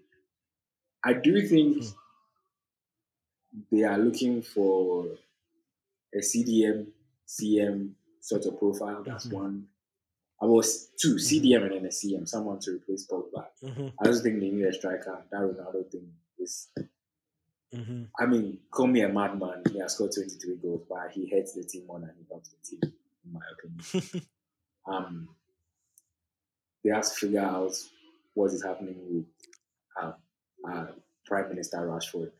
[1.03, 1.89] I do think Hmm.
[3.71, 5.07] they are looking for
[6.15, 6.87] a CDM,
[7.27, 9.03] CM sort of profile.
[9.03, 9.33] That's Mhm.
[9.33, 9.67] one.
[10.41, 13.47] I was two CDM and then a CM, someone to replace Pogba.
[13.61, 13.93] Mhm.
[13.99, 15.25] I just think they need a striker.
[15.31, 16.69] That Ronaldo thing is.
[17.73, 18.09] Mhm.
[18.19, 19.63] I mean, call me a madman.
[19.71, 22.57] He has scored 23 goals, but he hurts the team more than he helps the
[22.63, 22.93] team,
[23.25, 23.79] in my opinion.
[24.85, 25.35] um,
[26.83, 27.73] they have to figure out
[28.33, 29.25] what is happening with
[30.01, 30.13] uh,
[30.67, 30.91] uh,
[31.25, 32.31] Prime Minister Rashford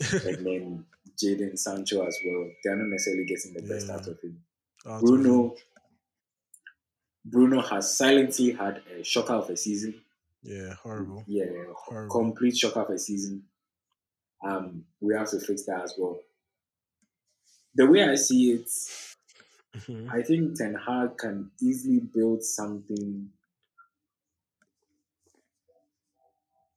[0.26, 0.86] and then
[1.22, 2.50] Jadon Sancho as well.
[2.62, 4.42] They're not necessarily getting the best out of him.
[4.84, 5.54] Of Bruno,
[7.24, 9.94] Bruno has silently had a shocker of a season.
[10.42, 11.24] Yeah, horrible.
[11.26, 12.10] Yeah, Horrible.
[12.12, 13.44] complete shocker of a season.
[14.44, 16.18] Um, we have to fix that as well.
[17.74, 18.68] The way I see it,
[19.74, 20.08] Mhm.
[20.12, 23.30] I think Ten Hag can easily build something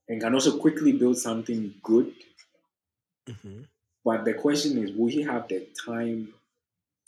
[0.08, 2.14] and can also quickly build something good.
[3.28, 3.68] Mhm.
[4.08, 6.34] But the question is, will he have the time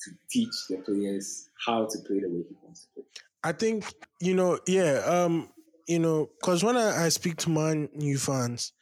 [0.01, 3.03] to teach the players how to play the way he wants to play?
[3.41, 3.85] I think
[4.19, 5.47] you know, yeah, um,
[5.87, 8.73] you know, because when I, I speak to my new fans,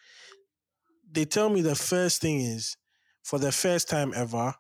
[1.12, 2.76] they tell me the first thing is
[3.22, 4.52] for the first time ever,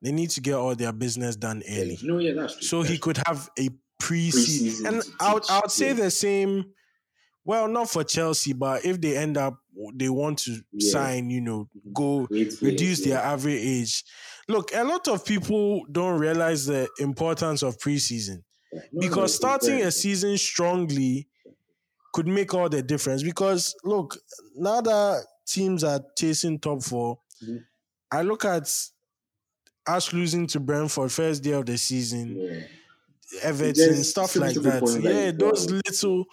[0.00, 1.98] they need to get all their business done early.
[2.02, 2.62] No, yeah, that's true.
[2.62, 3.76] So he That's could have a preseason.
[4.00, 5.92] Pre-season And I would, I would say yeah.
[6.04, 6.72] the same.
[7.44, 9.58] Well, not for Chelsea, but if they end up,
[9.94, 10.90] they want to Yeah.
[10.92, 11.92] sign, you know, Mhm.
[11.92, 12.26] go
[12.60, 13.32] reduce their yeah.
[13.32, 14.04] average age.
[14.48, 19.90] Look, a lot of people don't realize the importance of preseason No, because starting a
[19.90, 21.28] season strongly
[22.12, 23.22] could make all the difference.
[23.22, 24.18] Because look,
[24.56, 27.64] now that teams are chasing top 4 Mhm.
[28.10, 28.68] I look at
[29.86, 32.66] us losing to Brentford first day of the season, Yeah.
[33.42, 34.82] Everton, stuff like that.
[35.02, 36.26] Yeah, you those little,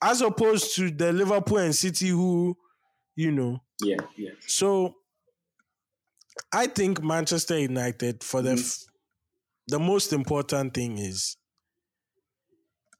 [0.00, 2.56] as opposed to the Liverpool and City who,
[3.18, 4.30] you know, Yeah, yeah.
[4.46, 4.94] so
[6.52, 8.58] I think Manchester United for the Mhm.
[8.60, 8.84] f-
[9.66, 11.36] the most important thing is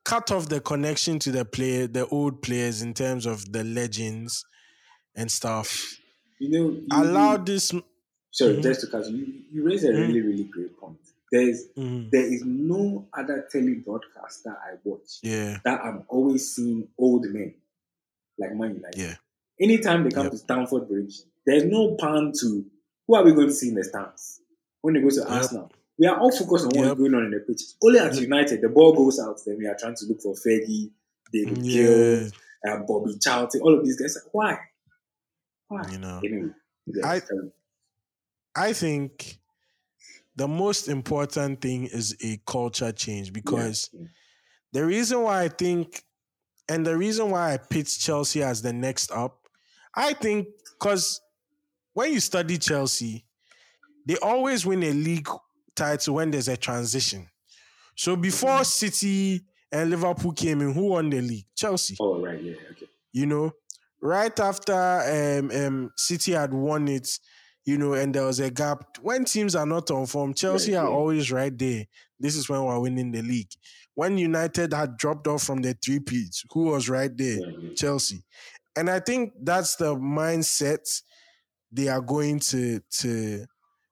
[0.05, 4.45] cut off the connection to the player, the old players in terms of the legends
[5.15, 5.95] and stuff.
[6.41, 7.73] You know, you, Allow you- this.
[8.33, 8.63] sorry, Mhm.
[8.63, 10.99] just to cut you, you raise a really, really great point.
[11.31, 16.55] There's Mhm, there is no other telly broadcast that I watch yeah, that I'm always
[16.57, 17.55] seeing old men
[18.37, 18.99] like Man United.
[18.99, 19.17] yeah,
[19.61, 20.33] Anytime they come Yep.
[20.33, 22.65] to Stamford Bridge, there's no pan to
[23.07, 24.41] who are we going to see in the stands
[24.83, 25.73] when they go to Arsenal.
[25.99, 26.99] We are all focused on what's Yep.
[26.99, 27.63] going on in the pitch.
[27.83, 28.23] Only at Yep.
[28.23, 30.91] United, the ball goes out, then we are trying to look for Fergie,
[31.33, 31.73] David yeah.
[31.73, 32.31] Gill,
[32.69, 34.17] uh, Bobby Charlton, all of these guys.
[34.33, 34.59] Why?
[35.69, 35.89] Why?
[35.91, 36.51] You know, Anyway,
[37.05, 37.23] I-
[38.55, 39.39] I think
[40.37, 44.07] the most important thing is a culture change because Yeah.
[44.73, 46.05] the reason why I think,
[46.69, 49.48] and the reason why I pitch Chelsea as the next up,
[49.99, 50.47] I think
[50.79, 51.21] because
[51.93, 53.25] when you study Chelsea,
[54.07, 55.29] they always win a league
[55.75, 57.29] title when there's a transition.
[57.97, 59.41] So before City
[59.73, 61.47] and Liverpool came in, who won the league?
[61.57, 61.97] Chelsea.
[61.99, 62.41] Oh, right.
[62.41, 62.55] Yeah.
[62.71, 62.87] Okay.
[63.13, 63.53] You know,
[64.01, 64.73] right after
[65.41, 67.09] um, um, City had won it,
[67.65, 68.99] you know, and there was a gap.
[69.03, 70.95] When teams are not on form, Chelsea Right, are yeah.
[70.97, 71.87] always right there.
[72.21, 73.51] This is when we're winning the league.
[73.95, 77.41] When United had dropped off from the three peats, who was right there?
[77.41, 77.75] Right, yeah.
[77.75, 78.23] Chelsea.
[78.77, 81.03] And I think that's the mindset
[81.73, 83.45] they are going to to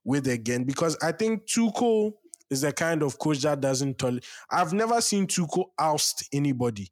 [0.05, 2.12] with again because I think Tuchel
[2.49, 4.24] is the kind of coach that doesn't tolerate.
[4.51, 6.89] I've never seen Tuchel oust anybody.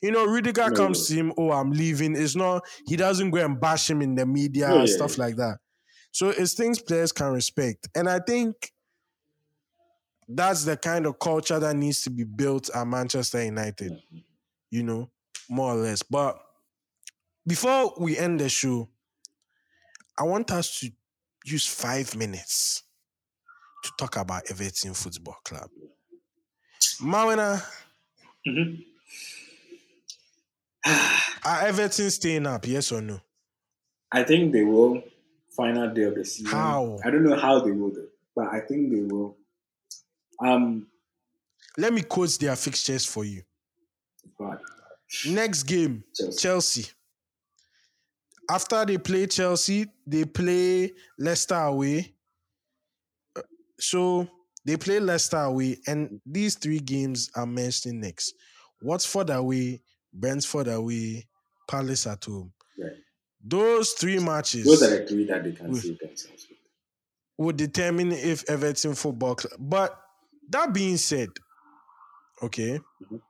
[0.00, 1.14] You know, Rudiger No, comes no.
[1.16, 2.16] to him, oh, I'm leaving.
[2.16, 5.16] It's not, he doesn't go and bash him in the media Yeah, and yeah, stuff
[5.18, 5.24] yeah.
[5.24, 5.58] like that.
[6.10, 7.88] So it's things players can respect.
[7.94, 8.72] And I think
[10.28, 14.24] that's the kind of culture that needs to be built at Manchester United Mhm.
[14.70, 15.10] you know,
[15.48, 16.02] more or less.
[16.02, 16.38] But
[17.46, 18.88] before we end the show,
[20.18, 20.90] I want us to
[21.44, 22.82] use five minutes
[23.84, 25.68] to talk about Everton Football Club.
[27.00, 27.62] Mawina,
[28.46, 28.84] Mhm.
[31.44, 32.66] are Everton staying up?
[32.66, 33.20] Yes or no?
[34.12, 35.02] I think they will.
[35.50, 36.46] Final day of the season.
[36.50, 36.98] How?
[37.04, 39.36] I don't know how they will do, but I think they will.
[40.40, 40.88] Um,
[41.78, 43.42] Let me quote their fixtures for you.
[45.26, 46.38] Next game, Chelsea.
[46.38, 46.86] Chelsea.
[48.50, 52.14] After they play Chelsea, they play Leicester away.
[53.78, 54.28] So
[54.64, 58.34] they play Leicester away, and these three games are mentioned next.
[58.82, 59.82] Watford away,
[60.12, 61.26] Brentford away,
[61.68, 62.52] Palace at home.
[62.78, 62.92] Right.
[63.42, 66.58] Those three matches Those are the three that they can save themselves with.
[67.38, 69.54] would determine if Everton Football Club.
[69.58, 69.98] But
[70.50, 71.30] that being said,
[72.42, 73.20] okay, Mhm.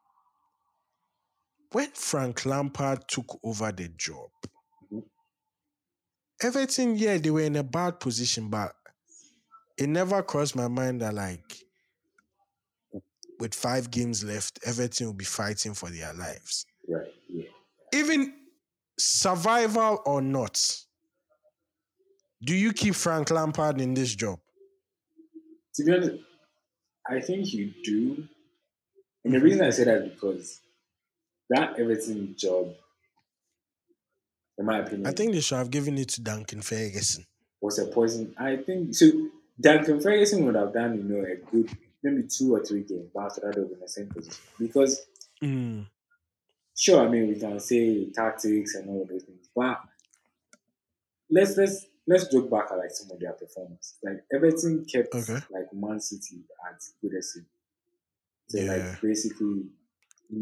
[1.72, 4.30] when Frank Lampard took over the job.
[6.42, 8.74] Everton, yeah, they were in a bad position, but
[9.78, 11.64] it never crossed my mind that like
[13.40, 16.66] with five games left, Everton will be fighting for their lives.
[16.88, 17.12] Right.
[17.28, 17.44] Yeah.
[17.92, 18.34] Even
[18.98, 20.60] survival or not,
[22.42, 24.38] do you keep Frank Lampard in this job?
[25.76, 26.22] To be honest,
[27.08, 28.28] I think you do.
[29.24, 30.60] And the reason I say that is because
[31.50, 32.74] that Everton job,
[34.58, 37.24] in my opinion, I think they should have given it to Duncan Ferguson.
[37.60, 38.34] was a poison.
[38.38, 39.10] I think so.
[39.60, 41.70] Duncan Ferguson would have done, you know, a good
[42.02, 44.44] maybe two or three games, but after that, they be in the same position.
[44.58, 45.06] Because
[45.42, 45.86] Mm.
[46.76, 49.80] sure, I mean, we can say tactics and all of those things, but
[51.30, 53.94] let's let's let's look back at like some of their performance.
[54.02, 55.40] Like everything kept Okay.
[55.50, 57.44] like Man City at Goodison.
[58.48, 58.72] So Yeah.
[58.76, 59.66] like basically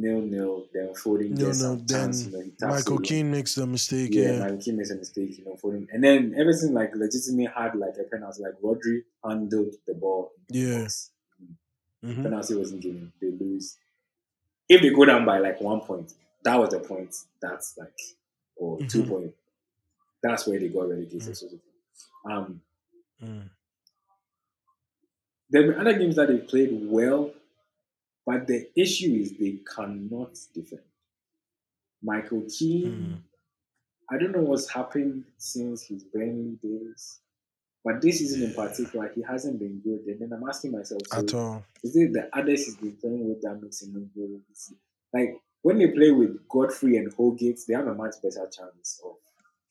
[0.00, 2.98] nil nil, then Foden No, gets no, some chance, then you know, Michael.
[2.98, 4.10] Keane makes the mistake.
[4.12, 4.38] Yeah, Yeah.
[4.40, 5.86] Michael Keane makes a mistake, you know, Foden.
[5.92, 10.32] And then Everton like legitimately had like a penalty, like Rodri handled the ball.
[10.48, 10.86] the Yeah.
[12.04, 12.22] Mhm.
[12.24, 13.76] penalty wasn't given, they lose.
[14.68, 16.12] If they go down by like one point,
[16.44, 17.14] that was the point.
[17.40, 17.98] That's like,
[18.56, 19.08] or two Mhm.
[19.08, 19.34] point.
[20.22, 21.36] That's where they got relegated.
[21.36, 21.48] So,
[22.30, 22.60] um,
[23.22, 23.50] Mm.
[25.50, 27.32] there were other games that they played well,
[28.26, 30.82] but the issue is they cannot defend.
[32.02, 33.22] Michael Keane, Mm.
[34.10, 37.20] I don't know what's happened since his Burnley days,
[37.84, 40.00] but this season in particular, he hasn't been good.
[40.06, 41.64] And then I'm asking myself, so At all.
[41.82, 44.40] is it the others he's been playing with that makes him good?
[45.14, 49.12] Like when they play with Godfrey and Holgate, they have a much better chance of,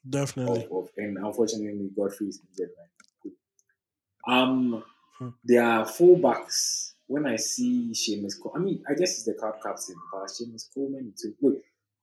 [0.10, 0.66] Definitely.
[0.66, 3.34] of, of and unfortunately Godfrey is injured right.
[4.34, 4.84] Um
[5.20, 5.30] Hmm.
[5.44, 9.96] their fullbacks, when I see Seamus Cole, I mean I guess he's the cup captain,
[10.12, 11.34] but Seamus Coleman too.
[11.42, 11.58] Look,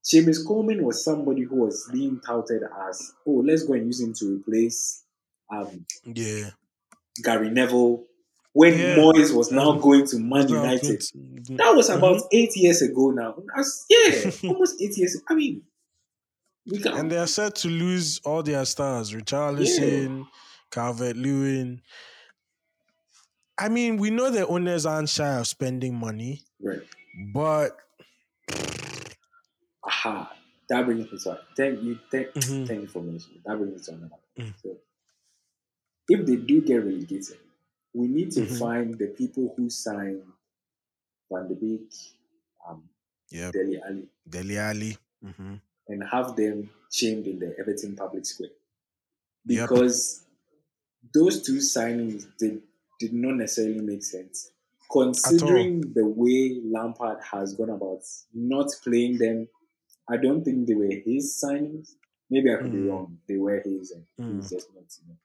[0.04, 4.12] Seamus Coleman was somebody who was being touted as, oh, let's go and use him
[4.14, 5.04] to replace
[5.52, 6.50] um Yeah.
[7.22, 8.04] Gary Neville
[8.52, 8.96] when Yeah.
[8.96, 9.82] Moyes was now Mhm.
[9.82, 10.90] going to Man United.
[10.90, 11.12] it's-
[11.60, 11.96] That was Mhm.
[11.98, 13.34] about eight years ago now.
[13.88, 15.20] Yeah, almost eight years.
[15.28, 15.62] I mean,
[16.66, 16.92] we can.
[16.98, 19.12] And they are set to lose all their stars.
[19.12, 20.26] Richarlison,
[20.70, 21.80] Calvert Lewin.
[23.58, 26.82] I mean, we know the owners aren't shy of spending money, right.
[27.32, 27.76] but
[29.84, 30.34] Aha.
[30.68, 31.98] That brings me to thank you.
[32.10, 32.66] Thank, Mhm.
[32.68, 33.40] thank you for mentioning.
[33.46, 34.48] That brings me to another point.
[34.50, 34.62] Mm.
[34.62, 34.76] So,
[36.08, 37.38] if they do get relegated,
[37.94, 38.58] we need to Mhm.
[38.58, 40.22] find the people who signed
[41.32, 41.90] Van de Beek,
[42.68, 42.88] um,
[43.30, 44.96] yeah, Dele Alli, Dele Alli.
[45.22, 45.54] hmm
[45.90, 48.50] and have them chained in the Everton public square.
[49.46, 49.68] Yep.
[49.70, 50.20] Because
[51.14, 52.62] those two signings did
[52.98, 54.50] did not necessarily make sense,
[54.90, 58.02] considering the way Lampard has gone about
[58.34, 59.48] not playing them.
[60.08, 61.90] I don't think they were his signings.
[62.30, 62.88] Maybe I could be Mm.
[62.88, 63.18] wrong.
[63.28, 64.36] They were his, and Mm.
[64.36, 64.84] he's just not.
[65.02, 65.16] You know.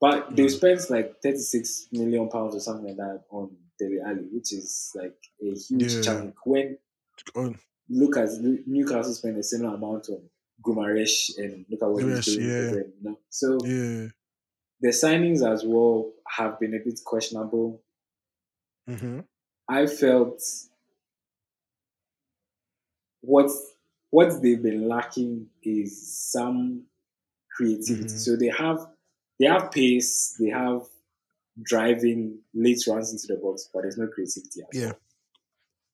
[0.00, 0.50] But they Mm.
[0.50, 5.16] spent like 36 million pounds or something like that on Dele Alli, which is like
[5.40, 6.00] a huge Yeah.
[6.02, 6.34] chunk.
[6.46, 6.78] When
[7.36, 7.54] Oh,
[7.88, 8.30] look at
[8.66, 10.28] Newcastle spent a similar amount on
[10.64, 12.72] Guimarães and look at what Guimarães, he's doing yeah.
[12.74, 13.18] You know?
[13.28, 14.08] So yeah.
[14.82, 17.80] The signings as well have been a bit questionable.
[18.86, 19.20] hmm
[19.68, 20.42] I felt
[23.20, 23.50] what
[24.10, 26.82] what they've been lacking is some
[27.56, 28.04] creativity.
[28.04, 28.18] Mhm.
[28.18, 28.86] So they have
[29.38, 30.86] they have pace, they have
[31.62, 34.62] driving late runs into the box, but there's no creativity.
[34.62, 34.86] At Yeah.
[34.92, 35.00] all.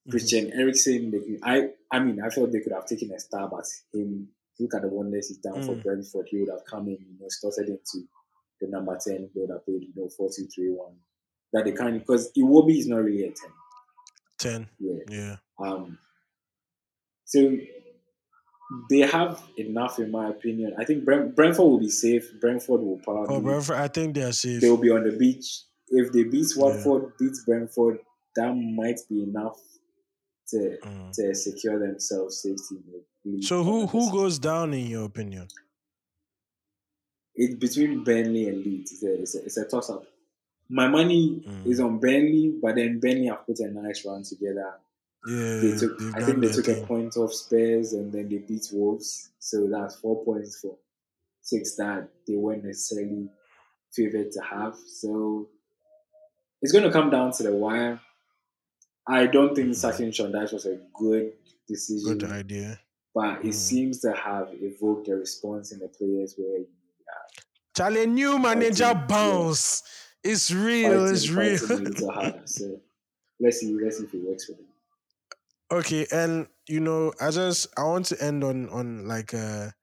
[0.09, 3.51] Christian Eriksen, they could, I I mean, I felt they could have taken a stab
[3.53, 4.29] at him.
[4.59, 5.83] Look at the one wonders he's done for Mm.
[5.83, 6.27] Brentford.
[6.29, 8.07] He would have come in, you know, slotted into
[8.61, 10.93] the number 10, they would have played, you know, 4 3 1.
[11.53, 13.35] That they can't, because Iwobi is not really a 10.
[14.39, 14.69] 10.
[14.79, 14.93] Yeah.
[15.09, 15.35] Yeah.
[15.59, 15.97] Um,
[17.25, 17.57] so
[18.89, 20.75] they have enough, in my opinion.
[20.77, 22.39] I think Brent, Brentford will be safe.
[22.39, 24.61] Brentford will probably Oh, Brentford, I think they're safe.
[24.61, 25.63] they will be on the beach.
[25.89, 27.99] If they beat Watford, beat Brentford,
[28.35, 29.59] that might be enough
[30.49, 31.11] to Mm.
[31.13, 32.75] to secure themselves safety.
[32.75, 32.83] in
[33.25, 33.43] the league.
[33.43, 35.47] So who who goes down in your opinion?
[37.41, 38.91] It's between Burnley and Leeds.
[38.91, 40.03] It's a, it's a, it's a toss up.
[40.69, 41.65] My money Mm.
[41.71, 44.73] is on Burnley, but then Burnley have put a nice run together.
[45.27, 48.67] Yeah, They took, I think they took a point off Spurs and then they beat
[48.73, 49.29] Wolves.
[49.39, 50.75] So that's four points for
[51.41, 53.29] six that they weren't necessarily
[53.93, 54.75] favored to have.
[54.99, 55.47] So
[56.61, 57.99] it's going to come down to the wire.
[59.07, 61.33] I don't think Sean Dyche was a good
[61.67, 62.79] decision, Good idea.
[63.15, 63.53] but it Mm.
[63.69, 66.59] seems to have evoked a response in the players where
[67.75, 69.83] Charlie, new manager bounce.
[70.23, 70.89] It's real.
[71.07, 71.57] fighting, It's real.
[71.57, 72.41] fighting a little harder.
[72.45, 72.81] So
[73.39, 74.65] let's see, let's see if it works for them.
[75.71, 79.73] Okay, and you know, I just I want to end on on like a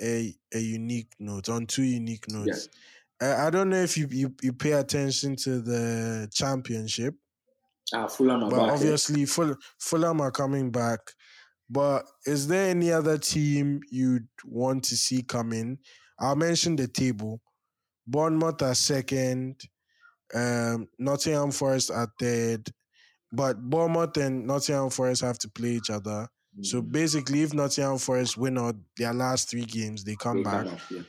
[0.00, 2.68] a a unique note, on two unique notes.
[3.20, 7.14] I, I don't know if you, you you pay attention to the championship,
[7.94, 8.68] Ah, Fulham are but back.
[8.68, 8.72] eh?
[8.74, 11.00] obviously Ful, Fulham are coming back.
[11.70, 15.78] But is there any other team you'd want to see come in?
[16.18, 17.40] I'll mention the table.
[18.06, 19.60] Bournemouth are second,
[20.34, 22.68] um, Nottingham Forest are third,
[23.32, 26.28] but Bournemouth and Nottingham Forest have to play each other.
[26.62, 30.42] So Mm, basically, if Nottingham Forest win out their last three games, they come they
[30.44, 31.02] back up, yeah.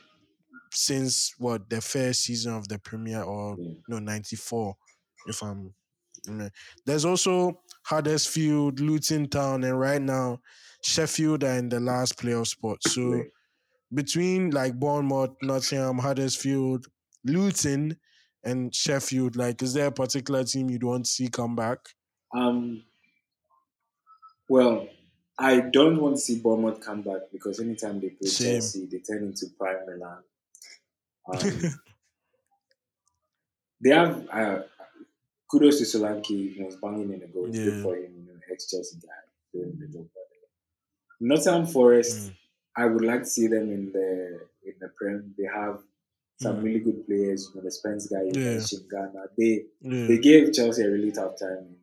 [0.72, 3.74] since what the first season of the Premier or Yeah.
[3.88, 4.76] no ninety four,
[5.28, 5.74] if I'm.
[6.84, 10.40] There's also Huddersfield, Luton Town, and right now
[10.82, 12.78] Sheffield are in the last playoff spot.
[12.82, 13.30] So Right.
[13.92, 16.86] Between like Bournemouth, Nottingham, Huddersfield,
[17.24, 17.96] Luton,
[18.44, 21.78] and Sheffield, like is there a particular team you'd want to see come back?
[22.34, 22.82] Um,
[24.48, 24.88] well,
[25.38, 28.52] I don't want to see Bournemouth come back because anytime they play Same.
[28.54, 30.22] Chelsea, they turn into prime Milan.
[31.34, 31.60] Um,
[33.82, 34.62] they have uh,
[35.50, 36.54] kudos to Solanke.
[36.54, 37.46] He was banging in the goal.
[37.46, 37.82] Good Yeah.
[37.82, 39.08] for him, you know, ex Chelsea guy
[39.52, 40.06] doing the job.
[41.20, 42.36] Nottingham Forest, Mm.
[42.76, 45.34] I would like to see them in the in the Prem.
[45.38, 45.80] They have
[46.40, 46.62] some Mm.
[46.64, 47.48] really good players.
[47.48, 48.60] You know, the Spence guy, Yeah.
[48.90, 49.22] Ghana.
[49.38, 51.76] They Yeah, they gave Chelsea a really tough time.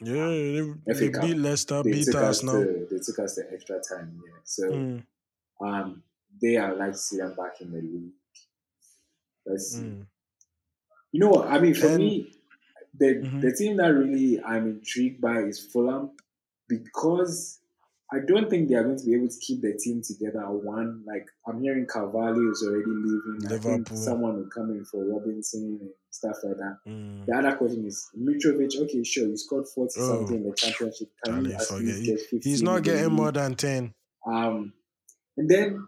[0.00, 2.52] yeah, they, they beat Leicester, They beat us us now.
[2.60, 4.20] the they took us the extra time.
[4.26, 5.06] Yeah, so Mm,
[5.60, 6.02] um,
[6.40, 8.12] they are like to see them back in the league.
[9.46, 9.82] Let's see.
[9.82, 10.06] mm.
[11.12, 11.48] You know what?
[11.48, 12.34] I mean, for And- me,
[12.98, 13.40] the Mhm.
[13.42, 16.10] the team that really I'm intrigued by is Fulham
[16.68, 17.60] because
[18.12, 20.40] I don't think they are going to be able to keep the team together.
[20.50, 23.52] One, like I'm hearing Carvalho is already leaving.
[23.52, 26.76] I think someone will come in for Robinson and stuff like that.
[26.86, 27.26] Mm.
[27.26, 28.76] The other question is Mitrovic.
[28.82, 30.08] Okay, sure, you scored forty Oh.
[30.18, 31.08] something in the championship.
[31.24, 33.92] Can Charlie, at least get 15 He's not getting more than 10.
[34.26, 34.72] Um,
[35.36, 35.86] and then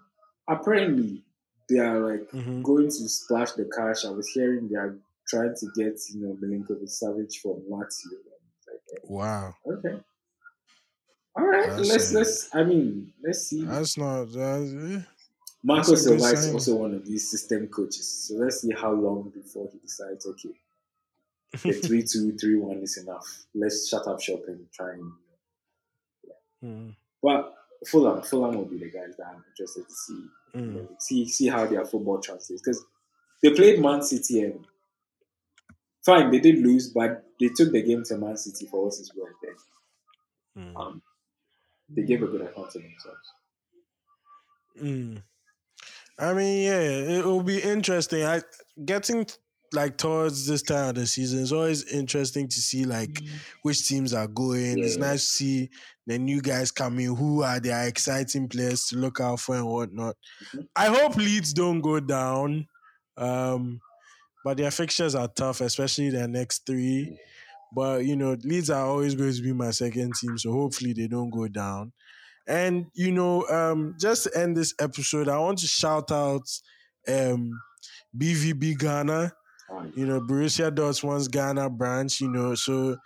[0.49, 1.23] apparently
[1.69, 2.63] they are like Mhm.
[2.63, 4.05] going to splash the cash.
[4.05, 4.99] I was hearing they are
[5.29, 8.19] trying to get you know Milinkovic Savic from Lazio.
[8.67, 9.55] Like, Wow.
[9.67, 10.01] okay,
[11.37, 12.15] all right, That's let's it.
[12.17, 12.55] let's.
[12.55, 13.65] I mean, let's see.
[13.65, 14.25] That's not.
[14.33, 15.01] That's, eh.
[15.63, 19.31] Marco a Silva is also one of these system coaches, so let's see how long
[19.35, 20.27] before he decides.
[20.27, 20.55] Okay,
[21.63, 23.27] the three two three one is enough.
[23.55, 25.13] Let's shut up shop and try and.
[26.65, 27.55] Mm, But
[27.87, 30.25] Fulham, Fulham will be the guys that I'm interested to see.
[30.55, 30.89] mm.
[31.01, 32.83] see see how their football translates because
[33.43, 34.67] they played Man City and
[36.05, 39.15] fine they did lose but they took the game to Man City for what it's
[39.15, 39.55] worth then
[40.59, 40.75] Mm.
[40.81, 41.03] um,
[41.89, 43.33] they give a good account of themselves
[44.83, 45.23] Mm.
[46.19, 46.81] I mean, yeah,
[47.19, 48.25] it will be interesting.
[48.25, 48.43] I
[48.85, 49.27] getting
[49.73, 53.37] like towards this time of the season, it's always interesting to see like mm-hmm.
[53.63, 54.79] which teams are going.
[54.79, 54.85] Yeah.
[54.85, 55.71] It's nice to see
[56.07, 57.15] the new guys coming.
[57.15, 60.17] Who are their exciting players to look out for and whatnot.
[60.47, 60.61] Mm-hmm.
[60.75, 62.67] I hope Leeds don't go down,
[63.19, 63.81] um,
[64.45, 67.19] but their fixtures are tough, especially their next three.
[67.75, 71.09] But you know, Leeds are always going to be my second team, so hopefully they
[71.09, 71.93] don't go down.
[72.47, 76.49] And you know, um, just to end this episode, I want to shout out
[77.09, 77.61] um,
[78.17, 79.33] BVB Ghana
[79.95, 82.97] you know, Borussia Dortmund's Ghana branch, you know, so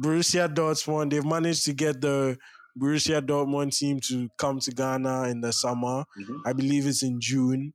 [0.00, 2.36] Borussia Dortmund, they've managed to get the
[2.78, 6.04] Borussia Dortmund team to come to Ghana in the summer.
[6.18, 6.36] Mm-hmm.
[6.46, 7.72] I believe it's in June.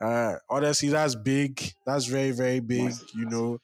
[0.00, 1.72] Uh, honestly, that's big.
[1.86, 2.92] That's very, very big.
[3.14, 3.60] You know,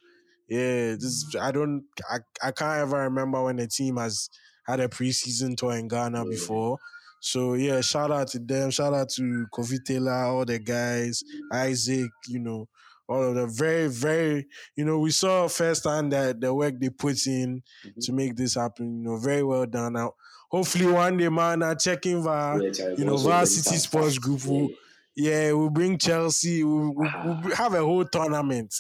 [0.49, 0.97] yeah.
[0.99, 1.85] This I don't.
[2.11, 4.29] I, I can't ever remember when a team has
[4.67, 6.31] had a preseason tour in Ghana yeah.
[6.31, 6.79] before.
[7.21, 8.71] So yeah, shout out to them.
[8.71, 11.23] Shout out to Kofi Taylor, all the guys,
[11.53, 12.11] Isaac.
[12.29, 12.69] You know,
[13.09, 17.27] all of the very, very, you know, we saw firsthand that the work they put
[17.27, 18.01] in mm-hmm.
[18.01, 18.99] to make this happen.
[18.99, 19.95] You know, very well done.
[19.95, 20.13] Now,
[20.51, 24.71] hopefully one day, man, I checking VAR, yeah, you know, Varsity Sports Group will,
[25.15, 26.65] yeah, we'll bring Chelsea.
[26.65, 27.57] We'll, we'll, we'll, ah.
[27.57, 28.75] have a whole tournament,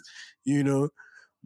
[0.45, 0.89] you know.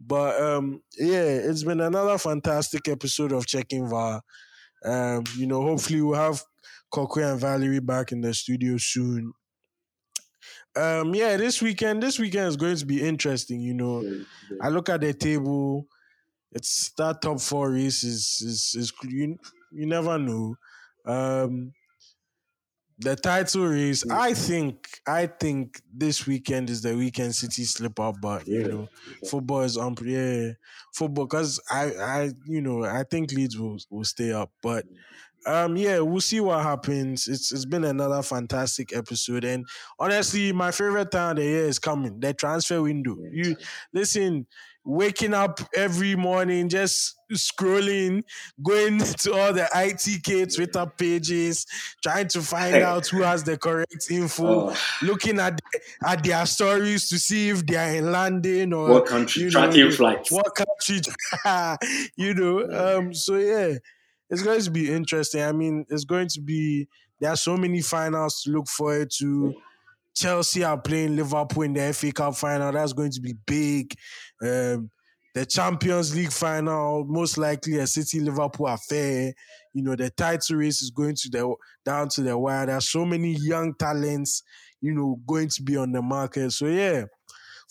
[0.05, 4.21] But um, yeah, it's been another fantastic episode of Checking VAR.
[4.83, 6.43] Um, you know, hopefully we'll have
[6.91, 9.33] Kokwe and Valerie back in the studio soon
[10.75, 13.61] um, yeah, this weekend, this weekend is going to be interesting.
[13.61, 14.23] You know,
[14.61, 15.87] I look at the table.
[16.51, 19.37] It's that top four race is is, is you,
[19.71, 20.55] you never know.
[21.05, 21.73] Um,
[23.01, 28.15] the title race, I think, I think this weekend is the weekend City slip up,
[28.21, 28.89] but you know,
[29.27, 29.95] football is on.
[30.03, 30.51] Yeah,
[30.93, 34.85] football because I, I, you know, I think Leeds will will stay up, but
[35.47, 37.27] um yeah we'll see what happens.
[37.27, 39.65] It's it's been another fantastic episode and
[39.97, 43.17] honestly my favorite time of the year is coming the transfer window.
[43.31, 43.55] You
[43.91, 44.45] listen
[44.83, 48.23] waking up every morning just scrolling
[48.63, 51.65] going to all the itk twitter pages
[52.03, 54.77] trying to find out who has the correct info oh.
[55.03, 55.59] looking at
[56.05, 59.65] at their stories to see if they are in london or what country you know,
[59.65, 60.99] tracking flights what country
[62.17, 63.77] you know um so yeah
[64.31, 65.43] it's going to be interesting.
[65.43, 66.87] I mean, it's going to be
[67.19, 69.53] there are so many finals to look forward to.
[70.13, 72.71] Chelsea are playing Liverpool in the FA Cup final.
[72.71, 73.93] That's going to be big.
[74.41, 74.89] Um,
[75.33, 79.33] the Champions League final, most likely a City Liverpool affair.
[79.73, 82.65] You know, the title race is going to the down to the wire.
[82.65, 84.43] There are so many young talents,
[84.81, 86.51] you know, going to be on the market.
[86.51, 87.05] So yeah,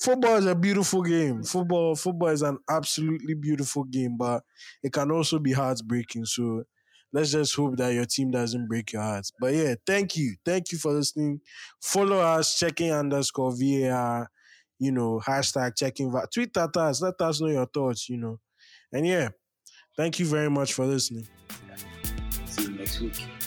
[0.00, 1.42] football is a beautiful game.
[1.42, 4.42] Football, football is an absolutely beautiful game, but
[4.82, 6.24] it can also be heartbreaking.
[6.24, 6.64] So
[7.12, 9.32] let's just hope that your team doesn't break your hearts.
[9.38, 10.36] But yeah, thank you.
[10.46, 11.40] Thank you for listening.
[11.82, 14.30] Follow us, checking underscore VAR,
[14.80, 16.26] you know, hashtag checking VAR.
[16.26, 17.02] Tweet at us.
[17.02, 18.40] Let us know your thoughts, you know.
[18.92, 19.28] And yeah,
[19.96, 21.28] thank you very much for listening.
[22.46, 23.39] See you next week.